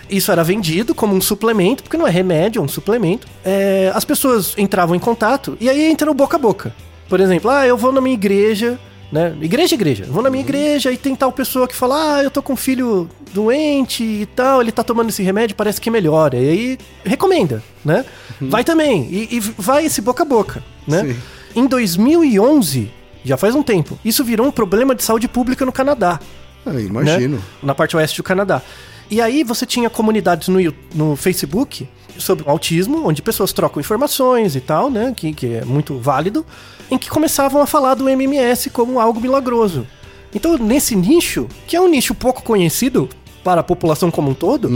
[0.09, 3.25] Isso era vendido como um suplemento, porque não é remédio, é um suplemento.
[3.43, 6.73] É, as pessoas entravam em contato e aí entra no boca a boca.
[7.09, 8.77] Por exemplo, ah, eu vou na minha igreja,
[9.13, 9.37] né?
[9.39, 10.05] Igreja, igreja.
[10.05, 12.53] Eu vou na minha igreja e tem tal pessoa que fala, ah, eu tô com
[12.53, 16.35] um filho doente e tal, ele tá tomando esse remédio, parece que melhora.
[16.35, 18.03] E aí recomenda, né?
[18.41, 19.07] Vai também.
[19.11, 21.03] E, e vai esse boca a boca, né?
[21.03, 21.15] Sim.
[21.55, 22.91] Em 2011,
[23.23, 26.19] já faz um tempo, isso virou um problema de saúde pública no Canadá.
[26.65, 26.81] Ah, né?
[26.81, 27.39] imagino.
[27.61, 28.63] Na parte oeste do Canadá.
[29.11, 30.59] E aí você tinha comunidades no,
[30.95, 35.13] no Facebook sobre o autismo, onde pessoas trocam informações e tal, né?
[35.15, 36.45] Que, que é muito válido,
[36.89, 39.87] em que começavam a falar do MMS como algo milagroso.
[40.33, 43.07] Então, nesse nicho, que é um nicho pouco conhecido
[43.43, 44.69] para a população como um todo,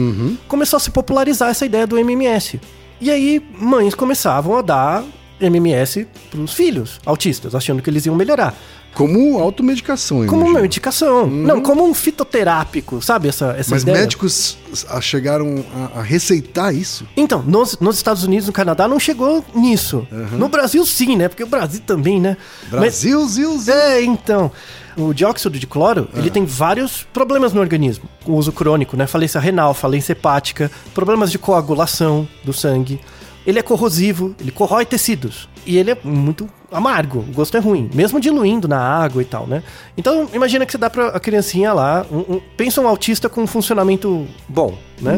[0.48, 2.60] começou a se popularizar essa ideia do MMS.
[3.00, 5.04] E aí, mães começavam a dar
[5.40, 8.56] MMS para os filhos autistas, achando que eles iam melhorar.
[8.94, 11.28] Como automedicação, eu Como uma medicação.
[11.28, 13.28] Não, como um fitoterápico, sabe?
[13.28, 14.00] Essa, essa Mas ideia?
[14.00, 14.58] médicos
[14.90, 17.06] ah, chegaram a, a receitar isso?
[17.16, 20.08] Então, nos, nos Estados Unidos no Canadá não chegou nisso.
[20.32, 21.28] No Brasil, sim, né?
[21.28, 22.38] Porque o Brasil também, né?
[22.72, 23.62] Brasil, Mas, zil.
[23.72, 24.52] é, então.
[24.98, 26.18] O dióxido de cloro, É.
[26.18, 28.10] ele tem vários problemas no organismo.
[28.26, 29.06] O uso crônico, né?
[29.06, 33.00] Falência renal, falência hepática, problemas de coagulação do sangue.
[33.48, 35.48] Ele é corrosivo, ele corrói tecidos.
[35.66, 39.48] E ele é muito amargo, o gosto é ruim, mesmo diluindo na água e tal,
[39.48, 39.64] né?
[39.98, 43.42] Então, imagina que você dá pra a criancinha lá, um- um- pensa um autista com
[43.42, 45.18] um funcionamento bom, né?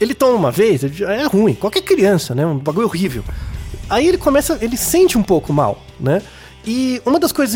[0.00, 2.44] Ele toma uma vez, é ruim, qualquer criança, né?
[2.44, 3.22] Um bagulho horrível.
[3.88, 6.20] Aí ele começa, ele sente um pouco mal, né?
[6.66, 7.54] E uma das coisas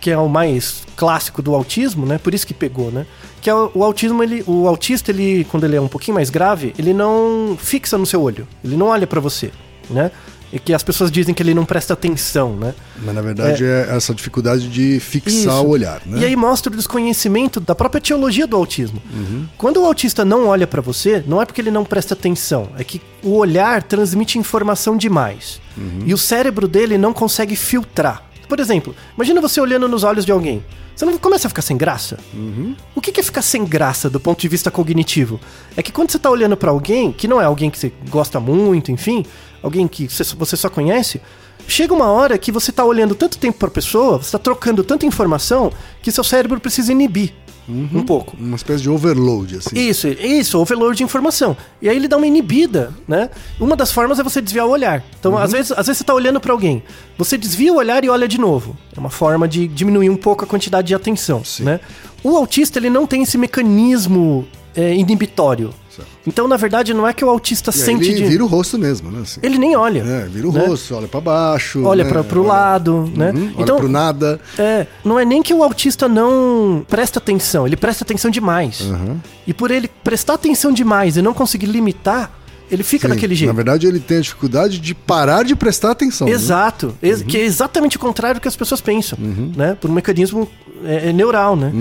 [0.00, 2.18] que é o mais clássico do autismo, né?
[2.18, 3.06] Por isso que pegou, né?
[3.40, 6.30] Que é o, o autismo, ele, o autista, ele, quando ele é um pouquinho mais
[6.30, 9.50] grave, ele não fixa no seu olho, ele não olha pra você,
[9.88, 10.10] né?
[10.52, 12.74] E que as pessoas dizem que ele não presta atenção, né?
[13.00, 15.64] Mas na verdade é, essa dificuldade de fixar Isso.
[15.64, 16.18] o olhar, né?
[16.18, 19.00] E aí mostra o desconhecimento da própria teologia do autismo.
[19.14, 19.46] Uhum.
[19.56, 22.82] Quando o autista não olha pra você, não é porque ele não presta atenção, é
[22.82, 25.60] que o olhar transmite informação demais.
[25.76, 26.02] Uhum.
[26.04, 28.29] E o cérebro dele não consegue filtrar.
[28.50, 30.64] Por exemplo, imagina você olhando nos olhos de alguém.
[30.96, 32.18] Você não começa a ficar sem graça?
[32.34, 32.74] Uhum.
[32.96, 35.38] O que é ficar sem graça do ponto de vista cognitivo?
[35.76, 38.40] É que quando você tá olhando pra alguém, que não é alguém que você gosta
[38.40, 39.24] muito, enfim,
[39.62, 41.20] alguém que você você só conhece,
[41.68, 45.06] chega uma hora que você tá olhando tanto tempo pra pessoa, você tá trocando tanta
[45.06, 47.32] informação, que seu cérebro precisa inibir
[47.70, 48.36] um pouco.
[48.38, 49.78] Uma espécie de overload, assim.
[49.78, 51.56] Isso, isso, overload de informação.
[51.80, 53.30] E aí ele dá uma inibida, né?
[53.58, 55.04] Uma das formas é você desviar o olhar.
[55.18, 56.82] Então, às, vezes, às vezes você tá olhando pra alguém,
[57.16, 58.76] você desvia o olhar e olha de novo.
[58.96, 61.64] É uma forma de diminuir um pouco a quantidade de atenção, Sim.
[61.64, 61.80] né?
[62.22, 65.72] O autista, ele não tem esse mecanismo é, inibitório.
[65.94, 66.08] Certo.
[66.26, 68.24] Então, na verdade, não é que o autista E sente ele de...
[68.26, 69.22] vira o rosto mesmo, né?
[69.22, 69.40] assim.
[69.42, 70.00] Ele nem olha.
[70.00, 70.64] É, vira o né?
[70.66, 71.82] rosto, olha pra baixo.
[71.84, 72.22] Olha né?
[72.22, 73.32] pro Olha- lado, né?
[73.32, 74.40] Uhum, olha então, pro nada.
[74.56, 78.82] É, não é nem que o autista não presta atenção, ele presta atenção demais.
[78.82, 79.18] Uhum.
[79.46, 82.30] E por ele prestar atenção demais e não conseguir limitar,
[82.70, 83.48] ele fica Sim, daquele jeito.
[83.48, 86.26] Na verdade, ele tem a dificuldade de parar de prestar atenção.
[86.28, 86.32] né?
[86.34, 89.18] Exato, ex- que é exatamente o contrário do que as pessoas pensam,
[89.56, 89.76] né?
[89.80, 90.48] Por um mecanismo
[90.84, 91.72] é, é, neural, né?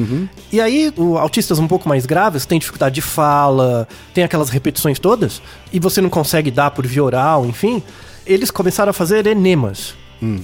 [0.52, 5.00] E aí, o, autistas um pouco mais graves têm dificuldade de fala, tem aquelas repetições
[5.00, 7.82] todas, e você não consegue dar por via oral, enfim.
[8.26, 9.94] Eles começaram a fazer enemas.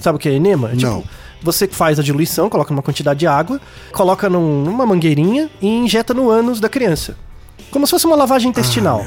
[0.00, 0.70] Sabe o que é enema?
[0.70, 1.02] É Não.
[1.02, 1.08] Tipo,
[1.42, 3.60] você faz a diluição, coloca numa quantidade de água,
[3.92, 7.14] coloca num- numa mangueirinha e injeta no ânus da criança.
[7.70, 9.06] Como se fosse uma lavagem intestinal.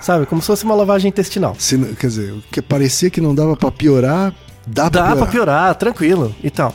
[0.00, 0.26] Sabe?
[0.26, 1.54] Como se fosse uma lavagem intestinal.
[1.58, 4.32] Se quer dizer, o que parecia que não dava pra piorar,
[4.66, 5.16] dá, pra Dá piorar.
[5.16, 6.74] pra piorar, tranquilo e tal.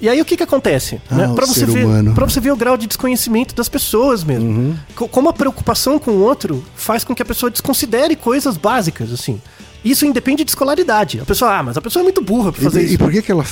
[0.00, 1.00] E aí o que que acontece?
[1.10, 1.28] Ah, né?
[1.28, 4.48] o Pra você ver, para você ver o grau de desconhecimento das pessoas mesmo.
[4.50, 4.76] Uhum.
[4.94, 9.12] Co- Como a preocupação com o outro faz com que a pessoa desconsidere coisas básicas
[9.12, 9.40] assim.
[9.84, 11.20] Isso independe de escolaridade.
[11.20, 12.98] A pessoa, ah, mas a pessoa é muito burra pra E, fazer e isso.
[12.98, 13.44] por que que ela...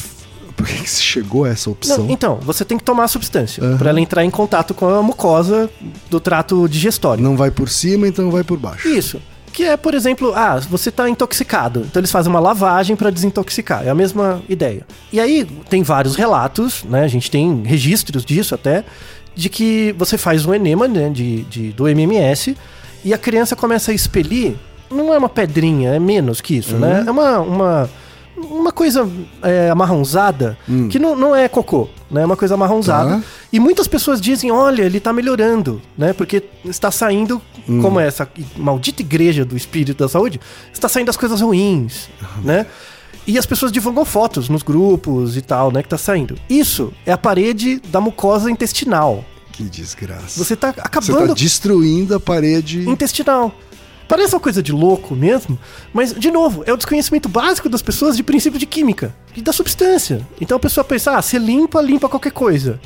[0.56, 1.98] Por que que se chegou a essa opção?
[2.04, 3.76] Não, então, você tem que tomar a substância Uhum.
[3.78, 5.68] pra ela entrar em contato com a mucosa
[6.10, 7.22] do trato digestório.
[7.22, 8.88] Não vai por cima, então vai por baixo.
[8.88, 9.20] Isso.
[9.52, 11.80] Que é, por exemplo, ah, você tá intoxicado.
[11.80, 13.86] Então eles fazem uma lavagem pra desintoxicar.
[13.86, 14.86] É a mesma ideia.
[15.12, 17.02] E aí tem vários relatos, né?
[17.04, 18.82] A gente tem registros disso até,
[19.34, 22.56] de que você faz um enema né, de, de- do MMS
[23.04, 24.54] e a criança começa a expelir.
[24.90, 27.04] Não é uma pedrinha, é menos que isso, né?
[27.06, 27.38] É uma.
[27.40, 27.90] uma
[28.36, 29.08] uma coisa
[29.42, 30.56] é, amarronzada,
[30.90, 32.22] que não, não é cocô, né?
[32.22, 33.16] É uma coisa amarronzada.
[33.18, 33.22] Tá.
[33.52, 36.12] E muitas pessoas dizem, olha, ele tá melhorando, né?
[36.12, 37.40] Porque está saindo,
[37.80, 40.40] como é essa maldita igreja do espírito da saúde,
[40.72, 42.08] está saindo as coisas ruins,
[42.42, 42.66] né?
[43.26, 45.82] E as pessoas divulgam fotos nos grupos e tal, né?
[45.82, 46.36] Que tá saindo.
[46.48, 49.24] Isso é a parede da mucosa intestinal.
[49.52, 50.42] Que desgraça.
[50.42, 52.88] Você tá Você acabando tá destruindo a parede.
[52.88, 53.54] intestinal.
[54.08, 55.58] Parece uma coisa de louco mesmo,
[55.92, 59.52] mas, de novo, é o desconhecimento básico das pessoas de princípio de química e da
[59.52, 60.26] substância.
[60.40, 62.80] Então a pessoa pensa, ah, você limpa, limpa qualquer coisa.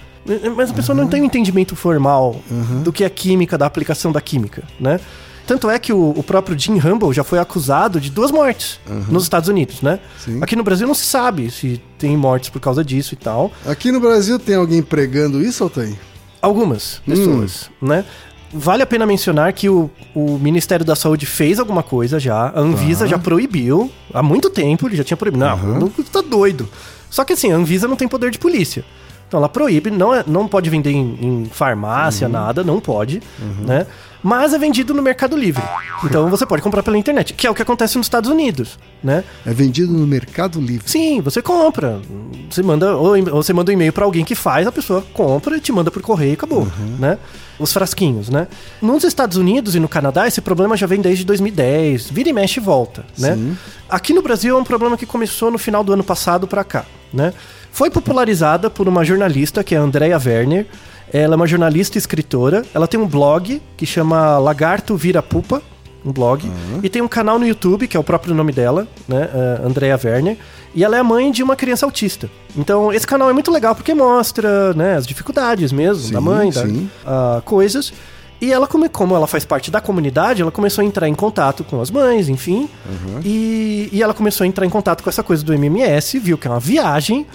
[0.57, 2.41] Mas a pessoa não tem um entendimento formal
[2.83, 4.99] do que é química, da aplicação da química, né?
[5.47, 9.23] Tanto é que o, o próprio Jim Humble já foi acusado de duas mortes nos
[9.23, 10.01] Estados Unidos, né?
[10.19, 10.41] Sim.
[10.43, 13.53] Aqui no Brasil não se sabe se tem mortes por causa disso e tal.
[13.65, 15.95] Aqui no Brasil tem alguém pregando isso, Altair?
[16.43, 18.05] Algumas pessoas, né?
[18.53, 22.61] Vale a pena mencionar que o, o Ministério da Saúde fez alguma coisa já, a
[22.61, 25.45] Anvisa já proibiu, há muito tempo ele já tinha proibido.
[25.45, 26.69] Não, não tá doido.
[27.11, 28.85] Só que assim, a Anvisa não tem poder de polícia.
[29.29, 33.21] Então ela proíbe, não, é- não pode vender em, em farmácia, nada, não pode,
[33.67, 33.87] né?
[34.27, 35.63] Mas é vendido no Mercado Livre.
[36.03, 39.23] Então você pode comprar pela internet, que é o que acontece nos Estados Unidos, né?
[39.47, 40.91] É vendido no Mercado Livre.
[40.91, 42.01] Sim, você compra.
[42.51, 45.57] Você manda, ou, ou você manda um e-mail pra alguém que faz, a pessoa compra
[45.57, 46.67] e te manda por correio e acabou,
[46.99, 47.19] né?
[47.57, 48.49] Os frasquinhos, né?
[48.83, 52.11] Nos Estados Unidos e no Canadá, esse problema já vem desde 2010.
[52.11, 53.39] Vira e mexe e volta, né?
[53.89, 56.85] Aqui no Brasil é um problema que começou no final do ano passado pra cá,
[57.15, 57.33] né?
[57.71, 60.67] Foi popularizada por uma jornalista que é a Andrea Werner.
[61.13, 62.65] Ela é uma jornalista e escritora.
[62.75, 65.63] Ela tem um blog que chama Lagarto Vira Pupa
[66.07, 66.51] um blog.
[66.83, 69.29] E tem um canal no YouTube, que é o próprio nome dela, né?
[69.35, 70.39] eh, Andrea Werner.
[70.73, 72.31] E ela é a mãe de uma criança autista.
[72.57, 76.51] Então, esse canal é muito legal porque mostra né, as dificuldades mesmo Sim, da mãe,
[76.51, 76.65] da,
[77.05, 77.93] ah, coisas.
[78.41, 81.81] E ela, como ela faz parte da comunidade, ela começou a entrar em contato com
[81.81, 82.69] as mães, enfim.
[83.25, 86.47] E, e ela começou a entrar em contato com essa coisa do MMS, viu que
[86.47, 87.27] é uma viagem,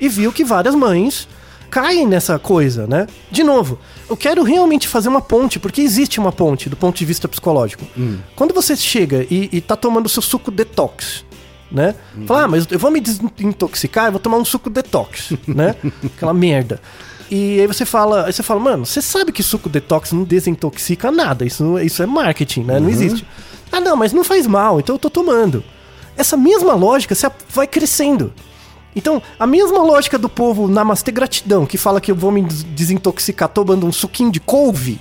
[0.00, 1.28] e viu que várias mães
[1.70, 3.06] caem nessa coisa, né?
[3.30, 3.78] De novo,
[4.08, 7.84] eu quero realmente fazer uma ponte, porque existe uma ponte do ponto de vista psicológico.
[8.34, 11.24] Quando você chega e, e tá tomando seu suco detox,
[11.70, 11.94] né?
[12.26, 15.74] Fala, ah, mas eu vou me desintoxicar, eu vou tomar um suco detox, né?
[16.04, 16.80] Aquela merda.
[17.30, 21.10] E aí você fala, aí você fala, mano, você sabe que suco detox não desintoxica
[21.10, 22.80] nada, isso, isso é marketing, né?
[22.80, 23.26] Não existe.
[23.70, 25.62] Ah, não, mas não faz mal, então eu tô tomando.
[26.16, 28.32] Essa mesma lógica você vai crescendo.
[28.96, 32.64] Então, a mesma lógica do povo Namastê Gratidão, que fala que eu vou me des-
[32.64, 35.00] desintoxicar tomando um suquinho de couve,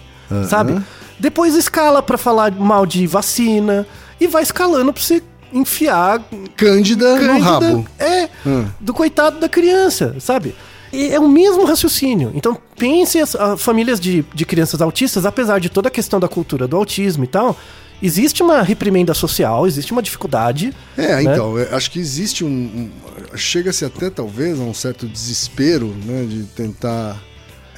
[0.50, 0.80] sabe?
[1.19, 3.88] Depois escala pra falar mal de vacina
[4.19, 6.21] e vai escalando pra você enfiar
[6.56, 7.86] Cândida, no Cândida, rabo.
[7.97, 8.65] É, Hum.
[8.80, 10.54] do coitado da criança, sabe?
[10.91, 12.32] E é o mesmo raciocínio.
[12.36, 16.28] Então, pense as, as famílias de, de crianças autistas, apesar de toda a questão da
[16.28, 17.58] cultura do autismo e tal,
[18.01, 20.73] existe uma reprimenda social, existe uma dificuldade.
[20.97, 21.23] É, né?
[21.23, 22.47] então, acho que existe um.
[22.49, 22.89] um-
[23.36, 27.17] Chega-se até talvez a um certo desespero, né, de tentar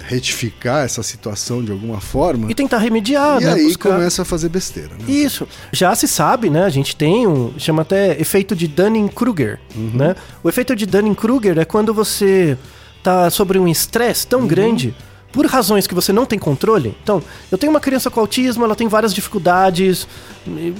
[0.01, 2.49] retificar essa situação de alguma forma.
[2.49, 3.53] E tentar remediar, E né?
[3.53, 4.89] aí buscar- começa a fazer besteira.
[4.89, 5.05] Né?
[5.13, 5.47] Isso.
[5.71, 6.63] Já se sabe, né?
[6.63, 7.53] A gente tem um.
[7.57, 9.59] chama até efeito de Dunning-Kruger.
[9.75, 10.15] Né?
[10.43, 12.57] O efeito de Dunning-Kruger é quando você
[13.03, 14.95] tá sobre um estresse tão grande.
[15.31, 16.95] Por razões que você não tem controle.
[17.03, 20.07] Então, eu tenho uma criança com autismo, ela tem várias dificuldades.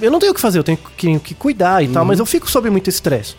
[0.02, 2.50] Eu não tenho o que fazer, eu tenho que, cuidar e tal, mas eu fico
[2.50, 3.36] sob muito estresse.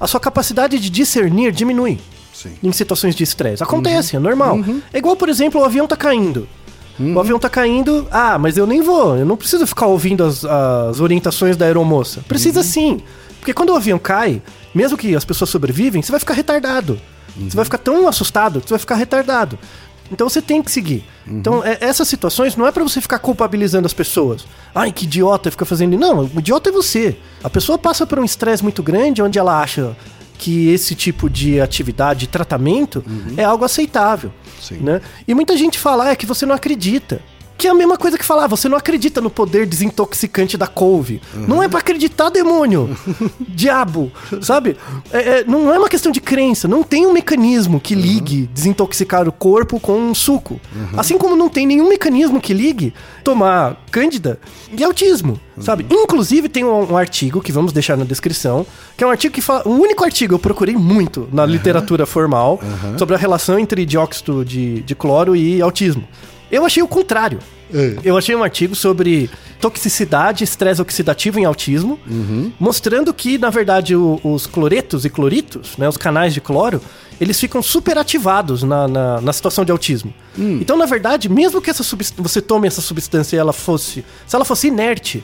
[0.00, 2.00] A sua capacidade de discernir diminui
[2.32, 2.54] Sim.
[2.62, 3.62] em situações de estresse.
[3.62, 4.58] Acontece, é normal.
[4.92, 6.48] É igual, por exemplo, o avião tá caindo.
[6.98, 10.44] O avião tá caindo, ah, mas eu nem vou, eu não preciso ficar ouvindo as,
[10.44, 12.22] as orientações da aeromoça.
[12.28, 13.02] Precisa sim.
[13.40, 14.40] Porque quando o avião cai,
[14.74, 17.00] mesmo que as pessoas sobrevivem, você vai ficar retardado.
[17.36, 19.58] Você vai ficar tão assustado que você vai ficar retardado.
[20.12, 21.04] Então você tem que seguir.
[21.26, 24.44] Então, é- essas situações não é pra você ficar culpabilizando as pessoas.
[24.74, 25.96] Ai, que idiota fica fazendo.
[25.98, 27.16] Não, o idiota é você.
[27.42, 29.96] A pessoa passa por um estresse muito grande onde ela acha
[30.36, 33.02] que esse tipo de atividade, tratamento,
[33.36, 34.30] é algo aceitável.
[34.60, 34.76] Sim.
[34.78, 35.00] Né?
[35.26, 37.22] E muita gente fala, ah, é que você não acredita.
[37.56, 41.20] Que é a mesma coisa que falar, você não acredita no poder desintoxicante da couve.
[41.34, 42.90] Não é pra acreditar, demônio!
[43.48, 44.10] Diabo!
[44.42, 44.76] Sabe?
[45.12, 46.66] É- é- não é uma questão de crença.
[46.66, 50.60] Não tem um mecanismo que ligue desintoxicar o corpo com um suco.
[50.96, 54.38] Assim como não tem nenhum mecanismo que ligue tomar cândida
[54.76, 55.38] e autismo.
[55.60, 55.86] Sabe?
[55.88, 59.40] Inclusive, tem um, um artigo que vamos deixar na descrição, que é um artigo que
[59.40, 59.62] fala.
[59.66, 62.60] O único artigo eu procurei muito na literatura formal
[62.98, 66.02] sobre a relação entre dióxido de, de cloro e autismo.
[66.50, 67.38] Eu achei o contrário.
[67.72, 67.96] É.
[68.04, 69.28] Eu achei um artigo sobre
[69.60, 71.98] toxicidade, estresse oxidativo em autismo,
[72.60, 76.80] mostrando que, na verdade, o- os cloretos e cloritos, né, os canais de cloro,
[77.20, 80.12] eles ficam superativados na, na, na situação de autismo.
[80.36, 81.82] Então, na verdade, mesmo que essa
[82.18, 84.04] você tome essa substância e ela fosse.
[84.26, 85.22] Se ela fosse inerte,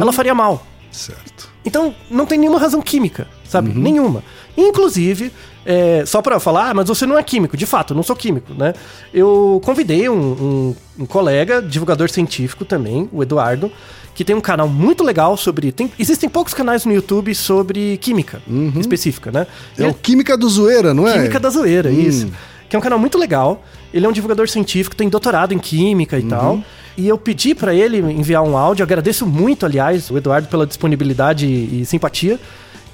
[0.00, 0.66] ela faria mal.
[0.92, 1.48] Certo.
[1.64, 3.72] Então, não tem nenhuma razão química, sabe?
[3.72, 4.22] Nenhuma.
[4.56, 5.32] Inclusive,
[5.64, 7.56] é, só pra falar, ah, mas você não é químico.
[7.56, 8.74] De fato, eu não sou químico, né?
[9.12, 13.70] Eu convidei um, um- um colega, divulgador científico também, o Eduardo,
[14.14, 15.72] que tem um canal muito legal sobre...
[15.72, 18.42] tem- existem poucos canais no YouTube sobre química
[18.78, 19.46] específica, né?
[19.78, 21.14] É o Química do Zoeira, não é?
[21.14, 22.28] Química da Zoeira, isso.
[22.68, 23.64] Que é um canal muito legal.
[23.92, 26.62] Ele é um divulgador científico, tem doutorado em química e tal.
[26.96, 28.82] E eu pedi pra ele enviar um áudio.
[28.82, 32.38] Agradeço muito, aliás, o Eduardo pela disponibilidade e, simpatia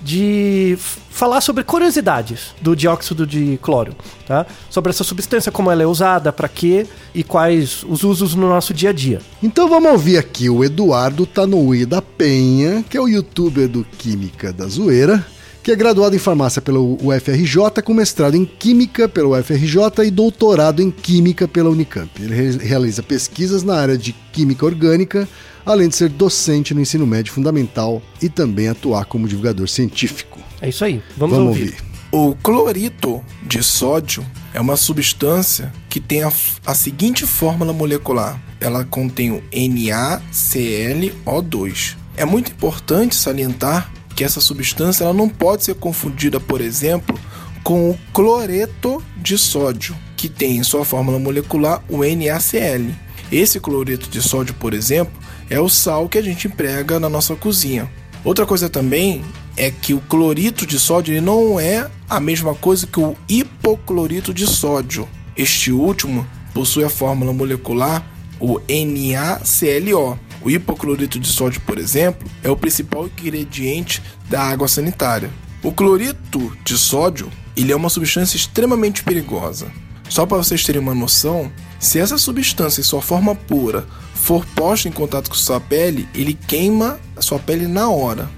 [0.00, 0.78] de
[1.10, 4.46] falar sobre curiosidades do dióxido de cloro, tá?
[4.70, 8.72] Sobre essa substância, como ela é usada, pra quê e quais os usos no nosso
[8.72, 9.20] dia a dia.
[9.42, 14.52] Então vamos ouvir aqui o Eduardo Tanui da Penha, que é o youtuber do Química
[14.52, 15.26] da Zoeira,
[15.62, 20.80] que é graduado em farmácia pelo UFRJ, com mestrado em Química pelo UFRJ e doutorado
[20.82, 22.10] em Química pela Unicamp.
[22.22, 25.28] Ele re- realiza pesquisas na área de Química Orgânica,
[25.66, 30.38] além de ser docente no ensino médio fundamental e também atuar como divulgador científico.
[30.60, 31.02] É isso aí.
[31.16, 31.62] Vamos, Vamos ouvir.
[31.74, 31.88] ouvir.
[32.10, 36.32] O clorito de sódio é uma substância que tem a,
[36.64, 41.96] a seguinte fórmula molecular: ela contém o NaClO2.
[42.16, 47.16] É muito importante salientar que essa substância ela não pode ser confundida, por exemplo,
[47.62, 52.90] com o cloreto de sódio, que tem em sua fórmula molecular o NaCl.
[53.30, 55.12] Esse cloreto de sódio, por exemplo,
[55.48, 57.88] é o sal que a gente emprega na nossa cozinha.
[58.24, 59.24] Outra coisa também
[59.56, 64.34] é que o clorito de sódio ele não é a mesma coisa que o hipoclorito
[64.34, 65.08] de sódio.
[65.36, 68.04] Este último possui a fórmula molecular
[68.40, 70.18] o NaClO.
[70.42, 75.30] O hipoclorito de sódio, por exemplo, é o principal ingrediente da água sanitária.
[75.62, 79.66] O clorito de sódio ele é uma substância extremamente perigosa.
[80.08, 84.88] Só para vocês terem uma noção, se essa substância em sua forma pura for posta
[84.88, 88.30] em contato com sua pele, ele queima a sua pele na hora.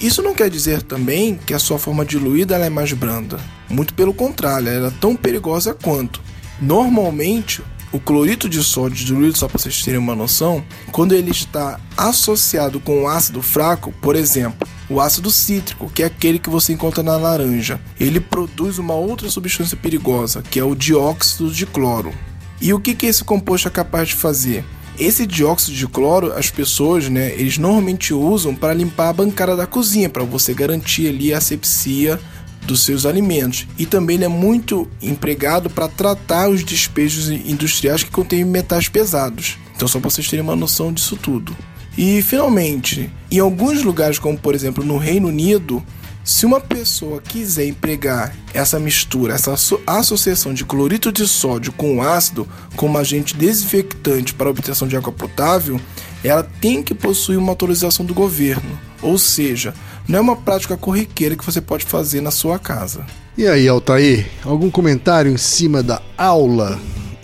[0.00, 3.38] Isso não quer dizer também que a sua forma diluída é mais branda.
[3.70, 6.20] Muito pelo contrário, ela é tão perigosa quanto.
[6.60, 7.62] Normalmente,
[7.94, 12.80] o clorito de sódio diluído, só para vocês terem uma noção, quando ele está associado
[12.80, 17.04] com um ácido fraco, por exemplo, o ácido cítrico, que é aquele que você encontra
[17.04, 17.80] na laranja.
[18.00, 22.12] Ele produz uma outra substância perigosa, que é o dióxido de cloro.
[22.60, 24.64] E o que, que esse composto é capaz de fazer?
[24.98, 29.68] Esse dióxido de cloro, as pessoas, né, eles normalmente usam para limpar a bancada da
[29.68, 32.18] cozinha, para você garantir ali a asepsia
[32.64, 33.66] dos seus alimentos.
[33.78, 39.58] E também ele é muito empregado para tratar os despejos industriais que contêm metais pesados.
[39.76, 41.56] Então, só para vocês terem uma noção disso tudo.
[41.96, 45.82] E finalmente, em alguns lugares, como por exemplo no Reino Unido,
[46.24, 52.02] se uma pessoa quiser empregar essa mistura, essa asso- associação de cloreto de sódio com
[52.02, 55.78] ácido como agente desinfectante para a obtenção de água potável,
[56.22, 58.78] ela tem que possuir uma autorização do governo.
[59.02, 59.74] Ou seja,
[60.08, 63.04] não é uma prática corriqueira que você pode fazer na sua casa.
[63.36, 66.78] E aí, Altair, algum comentário em cima da aula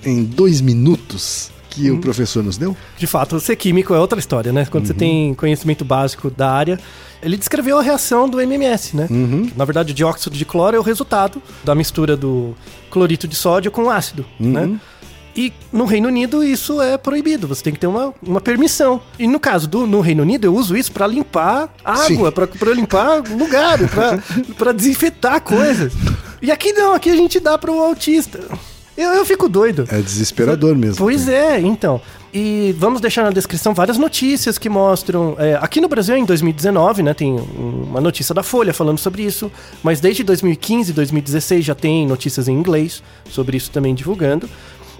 [0.04, 2.76] em dois minutos que o professor nos deu?
[2.98, 4.66] De fato, ser químico é outra história, né?
[4.68, 6.78] Quando você tem conhecimento básico da área.
[7.22, 9.06] Ele descreveu a reação do MMS, né?
[9.54, 12.54] Na verdade, o dióxido de cloro é o resultado da mistura do
[12.90, 14.80] clorito de sódio com ácido, né?
[15.36, 19.00] E no Reino Unido isso é proibido, você tem que ter uma, uma permissão.
[19.18, 22.72] E no caso do no Reino Unido, eu uso isso pra limpar água, pra pra
[22.74, 24.18] limpar lugar, pra
[24.58, 25.92] pra desinfetar coisas.
[26.42, 28.40] E aqui não, aqui a gente dá pro autista.
[28.96, 29.86] Eu, eu fico doido.
[29.90, 30.96] É desesperador mesmo.
[30.96, 32.00] Pois é, então.
[32.34, 35.36] E vamos deixar na descrição várias notícias que mostram.
[35.38, 39.22] é, aqui no Brasil, em 2019, né, tem um- uma notícia da Folha falando sobre
[39.22, 39.50] isso,
[39.82, 44.48] mas desde 2015 e 2016 já tem notícias em inglês sobre isso também divulgando.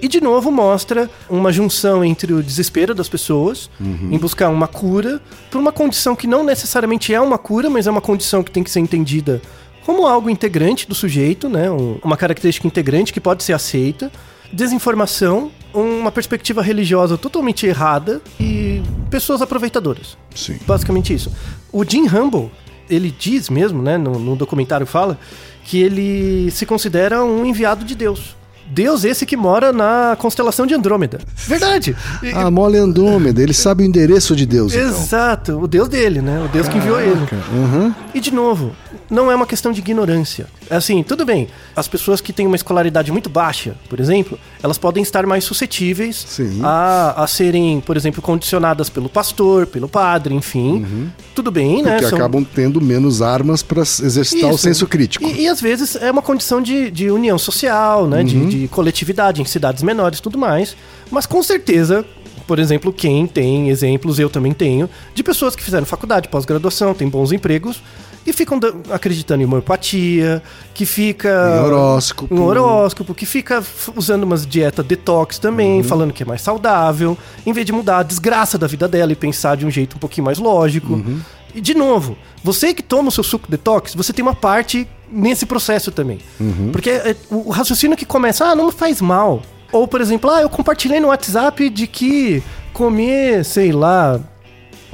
[0.02, 5.20] E de novo mostra uma junção entre o desespero das pessoas em buscar uma cura
[5.50, 8.62] por uma condição que não necessariamente é uma cura, mas é uma condição que tem
[8.62, 9.42] que ser entendida
[9.84, 11.70] como algo integrante do sujeito, né?
[11.70, 14.10] um- uma característica integrante que pode ser aceita.
[14.52, 20.16] Desinformação, uma perspectiva religiosa totalmente errada e pessoas aproveitadoras.
[20.34, 20.58] Sim.
[20.66, 21.32] Basicamente isso.
[21.72, 22.50] O Jim Humble,
[22.88, 25.18] ele diz mesmo, né, no, no documentário fala,
[25.64, 28.36] que ele se considera um enviado de Deus.
[28.70, 31.20] Deus esse que mora na constelação de Andrômeda.
[31.36, 31.96] Verdade.
[32.22, 34.88] E- Ah, mole Andrômeda, ele sabe o endereço de Deus, então.
[34.88, 36.42] Exato, o Deus dele, né?
[36.44, 37.26] O Deus que enviou ele.
[37.52, 37.94] Uhum.
[38.14, 38.72] E de novo,
[39.10, 40.46] não é uma questão de ignorância.
[40.70, 44.78] É Assim, tudo bem, as pessoas que têm uma escolaridade muito baixa, por exemplo, elas
[44.78, 51.10] podem estar mais suscetíveis a, a serem, por exemplo, condicionadas pelo pastor, pelo padre, enfim.
[51.34, 51.92] Tudo bem, né?
[51.96, 54.62] Porque São- acabam tendo menos armas para exercitar o Isso.
[54.62, 55.24] senso crítico.
[55.26, 58.22] E, e às vezes é uma condição de, de união social, né?
[58.22, 58.48] De, Uhum.
[58.48, 60.76] de coletividade em cidades menores tudo mais.
[61.10, 62.04] Mas com certeza,
[62.46, 67.08] por exemplo, quem tem exemplos, eu também tenho, de pessoas que fizeram faculdade, pós-graduação, têm
[67.08, 67.82] bons empregos
[68.26, 68.60] e ficam
[68.90, 70.42] acreditando em homeopatia,
[70.74, 71.28] que fica.
[71.58, 72.34] Em horóscopo.
[72.34, 73.62] Em horóscopo, que fica
[73.96, 75.84] usando umas dieta detox também, Uhum.
[75.84, 77.16] falando que é mais saudável,
[77.46, 79.98] em vez de mudar a desgraça da vida dela e pensar de um jeito um
[79.98, 80.92] pouquinho mais lógico.
[80.94, 81.20] Uhum.
[81.54, 85.44] E de novo, você que toma o seu suco detox, você tem uma parte nesse
[85.46, 86.18] processo também.
[86.38, 86.70] Uhum.
[86.70, 89.42] Porque é, o raciocínio que começa, ah, não me faz mal.
[89.72, 92.42] Ou, por exemplo, ah, eu compartilhei no WhatsApp de que
[92.72, 94.20] comer, sei lá,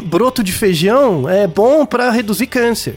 [0.03, 2.97] broto de feijão é bom pra reduzir câncer,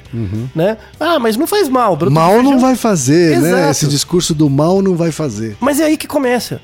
[0.56, 0.78] né?
[1.00, 1.98] Ah, mas não faz mal.
[2.02, 2.10] Uhum.
[2.10, 3.50] Mal feijão- não vai fazer, né?
[3.50, 3.72] Exato.
[3.72, 5.56] Esse discurso do mal não vai fazer.
[5.60, 6.62] Mas é aí que começa.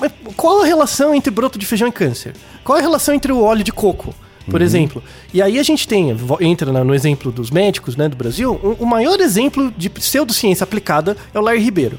[0.00, 2.34] Mas Qual a relação entre broto de feijão e câncer?
[2.64, 4.14] Qual a relação entre o óleo de coco,
[4.50, 5.02] por exemplo?
[5.34, 9.20] E aí a gente tem, entra no exemplo dos médicos né, do Brasil, o maior
[9.20, 11.98] exemplo de pseudociência aplicada é o Larry Ribeiro.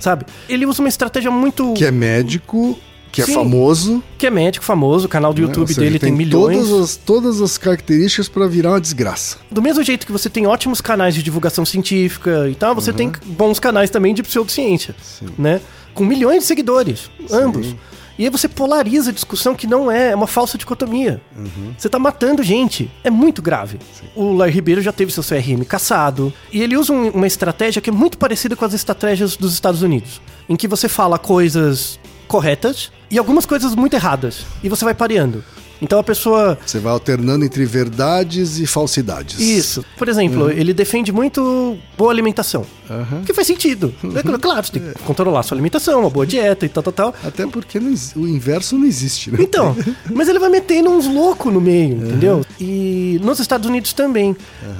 [0.00, 0.24] Sabe?
[0.48, 1.72] Ele usa uma estratégia muito.
[1.74, 2.76] Que é médico,
[3.12, 3.34] que é Sim.
[3.34, 4.02] famoso.
[4.18, 5.46] que é médico famoso, o canal do né?
[5.48, 6.56] YouTube Ou seja, dele tem, milhões.
[6.68, 9.36] Todas as, todas as características para virar uma desgraça.
[9.50, 13.12] Do mesmo jeito que você tem ótimos canais de divulgação científica e tal, você tem
[13.26, 14.96] bons canais também de pseudociência,
[15.38, 15.60] né?
[15.94, 17.76] Com milhões de seguidores, ambos.
[18.18, 21.20] E aí você polariza a discussão que não é, é uma falsa dicotomia.
[21.76, 22.90] Você tá matando gente.
[23.02, 23.78] É muito grave.
[24.14, 26.32] O Larry Ribeiro já teve seu CRM caçado.
[26.52, 29.82] E ele usa um- uma estratégia que é muito parecida com as estratégias dos Estados
[29.82, 30.20] Unidos.
[30.48, 31.98] Em que você fala coisas
[32.32, 34.46] corretas e algumas coisas muito erradas.
[34.64, 35.44] E você vai pareando.
[35.82, 39.40] Então a pessoa Você vai alternando entre verdades e falsidades.
[39.40, 39.84] isso.
[39.98, 42.64] Por exemplo, ele defende muito boa alimentação.
[43.26, 43.92] Que faz sentido.
[44.14, 46.84] É cl- claro, você tem que controlar a sua alimentação, uma boa dieta e tal,
[46.84, 47.14] tal, tal.
[47.24, 49.38] Até porque o inverso não existe, né?
[49.40, 49.74] Então,
[50.14, 52.44] mas ele vai metendo uns loucos no meio, entendeu?
[52.60, 54.36] E nos Estados Unidos também.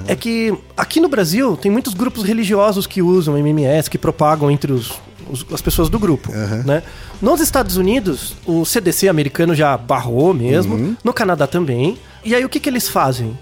[0.07, 4.71] É que aqui no Brasil tem muitos grupos religiosos que usam MMS, que propagam entre
[4.71, 4.93] os,
[5.33, 6.31] os- as pessoas do grupo,
[6.65, 6.83] né?
[7.21, 11.97] Nos Estados Unidos, o CDC americano já barrou mesmo, no Canadá também.
[12.23, 13.37] E aí o que, que eles fazem?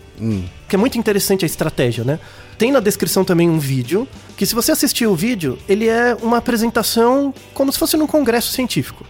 [0.67, 2.19] Que é muito interessante a estratégia, né?
[2.57, 6.37] Tem na descrição também um vídeo, que se você assistir o vídeo, ele é uma
[6.37, 9.03] apresentação como se fosse num congresso científico.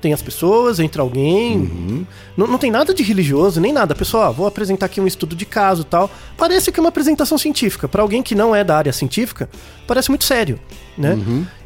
[0.00, 2.04] Tem as pessoas, entra alguém.
[2.36, 3.94] Não, não tem nada de religioso, nem nada.
[3.94, 6.10] Pessoal, vou apresentar aqui um estudo de caso e tal.
[6.36, 7.86] Parece que é uma apresentação científica.
[7.88, 9.48] Para alguém que não é da área científica,
[9.86, 10.58] parece muito sério,
[10.98, 11.16] né?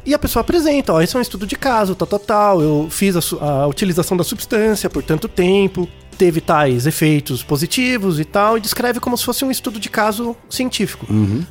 [0.07, 2.61] E a pessoa apresenta, ó, esse é um estudo de caso, tal, tal, tal.
[2.61, 5.85] Eu fiz a, a utilização da substância por tanto tempo,
[6.17, 10.33] teve tais efeitos positivos e tal, e descreve como se fosse um estudo de caso
[10.49, 11.05] científico.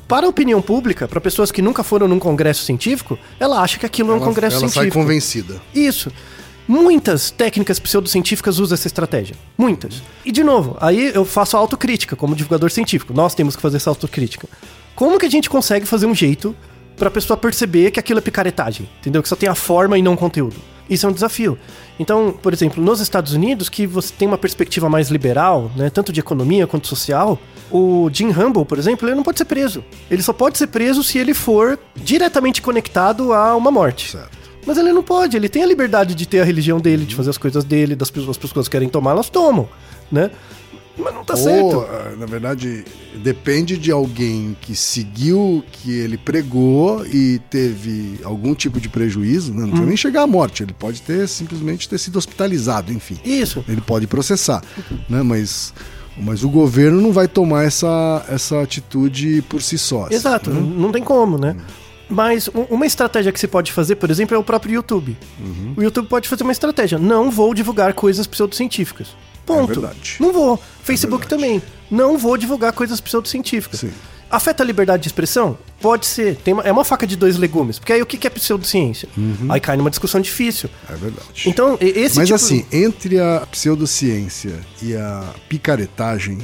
[0.07, 3.85] Para a opinião pública, para pessoas que nunca foram num congresso científico, ela acha que
[3.85, 5.03] aquilo é um Ela, congresso ela sai científico.
[5.03, 5.61] convencida.
[5.75, 6.11] Isso.
[6.67, 9.35] Muitas técnicas pseudocientíficas usam essa estratégia.
[9.55, 10.01] Muitas.
[10.25, 13.13] E, de novo, aí eu faço a autocrítica como divulgador científico.
[13.13, 14.49] Nós temos que fazer essa autocrítica.
[14.95, 16.55] Como que a gente consegue fazer um jeito
[16.97, 18.89] pra pessoa perceber que aquilo é picaretagem?
[18.99, 19.23] Entendeu?
[19.23, 20.55] Que só tem a forma e não o conteúdo.
[20.89, 21.57] Isso é um desafio.
[21.99, 26.11] Então, por exemplo, nos Estados Unidos, que você tem uma perspectiva mais liberal, né, tanto
[26.11, 27.39] de economia quanto social,
[27.71, 29.83] o Jim Humble, por exemplo, ele não pode ser preso.
[30.09, 34.11] Ele só pode ser preso se ele for diretamente conectado a uma morte.
[34.11, 34.37] Certo.
[34.65, 37.29] Mas ele não pode, ele tem a liberdade de ter a religião dele, de fazer
[37.29, 39.67] as coisas dele, das pessoas, as pessoas querem tomar, elas tomam,
[40.11, 40.29] né?
[40.97, 41.79] Mas não tá Ou, certo.
[41.81, 42.83] ah, na verdade,
[43.15, 49.53] depende de alguém que seguiu o que ele pregou e teve algum tipo de prejuízo,
[49.53, 49.59] né?
[49.59, 49.69] não Hum.
[49.69, 53.17] precisa nem chegar à morte, ele pode ter simplesmente ter sido hospitalizado, enfim.
[53.23, 53.63] Isso.
[53.67, 54.63] Ele pode processar,
[55.07, 55.21] né?
[55.21, 55.71] Mas,
[56.17, 60.05] mas o governo não vai tomar essa, essa atitude por si só.
[60.05, 60.59] assim, Exato, né?
[60.59, 61.55] não tem como, né?
[62.09, 65.15] Mas um- uma estratégia que se pode fazer, por exemplo, é o próprio YouTube.
[65.39, 65.73] Uhum.
[65.75, 66.97] O YouTube pode fazer uma estratégia.
[66.97, 69.09] Não vou divulgar coisas pseudocientíficas.
[69.47, 69.71] Ponto.
[69.71, 70.17] É verdade.
[70.19, 70.61] Não vou.
[70.83, 71.41] Facebook verdade.
[71.43, 71.61] também.
[71.89, 73.79] Não vou divulgar coisas pseudocientíficas.
[73.79, 73.91] Sim.
[74.29, 75.57] Afeta a liberdade de expressão?
[75.79, 76.35] Pode ser.
[76.35, 77.79] Tem uma- é uma faca de dois legumes.
[77.79, 79.07] Porque aí o que é pseudociência?
[79.47, 80.69] Aí cai numa discussão difícil.
[80.89, 81.27] É verdade.
[81.45, 82.35] Então, esse Mas tipo...
[82.35, 86.39] assim, entre a pseudociência e a picaretagem,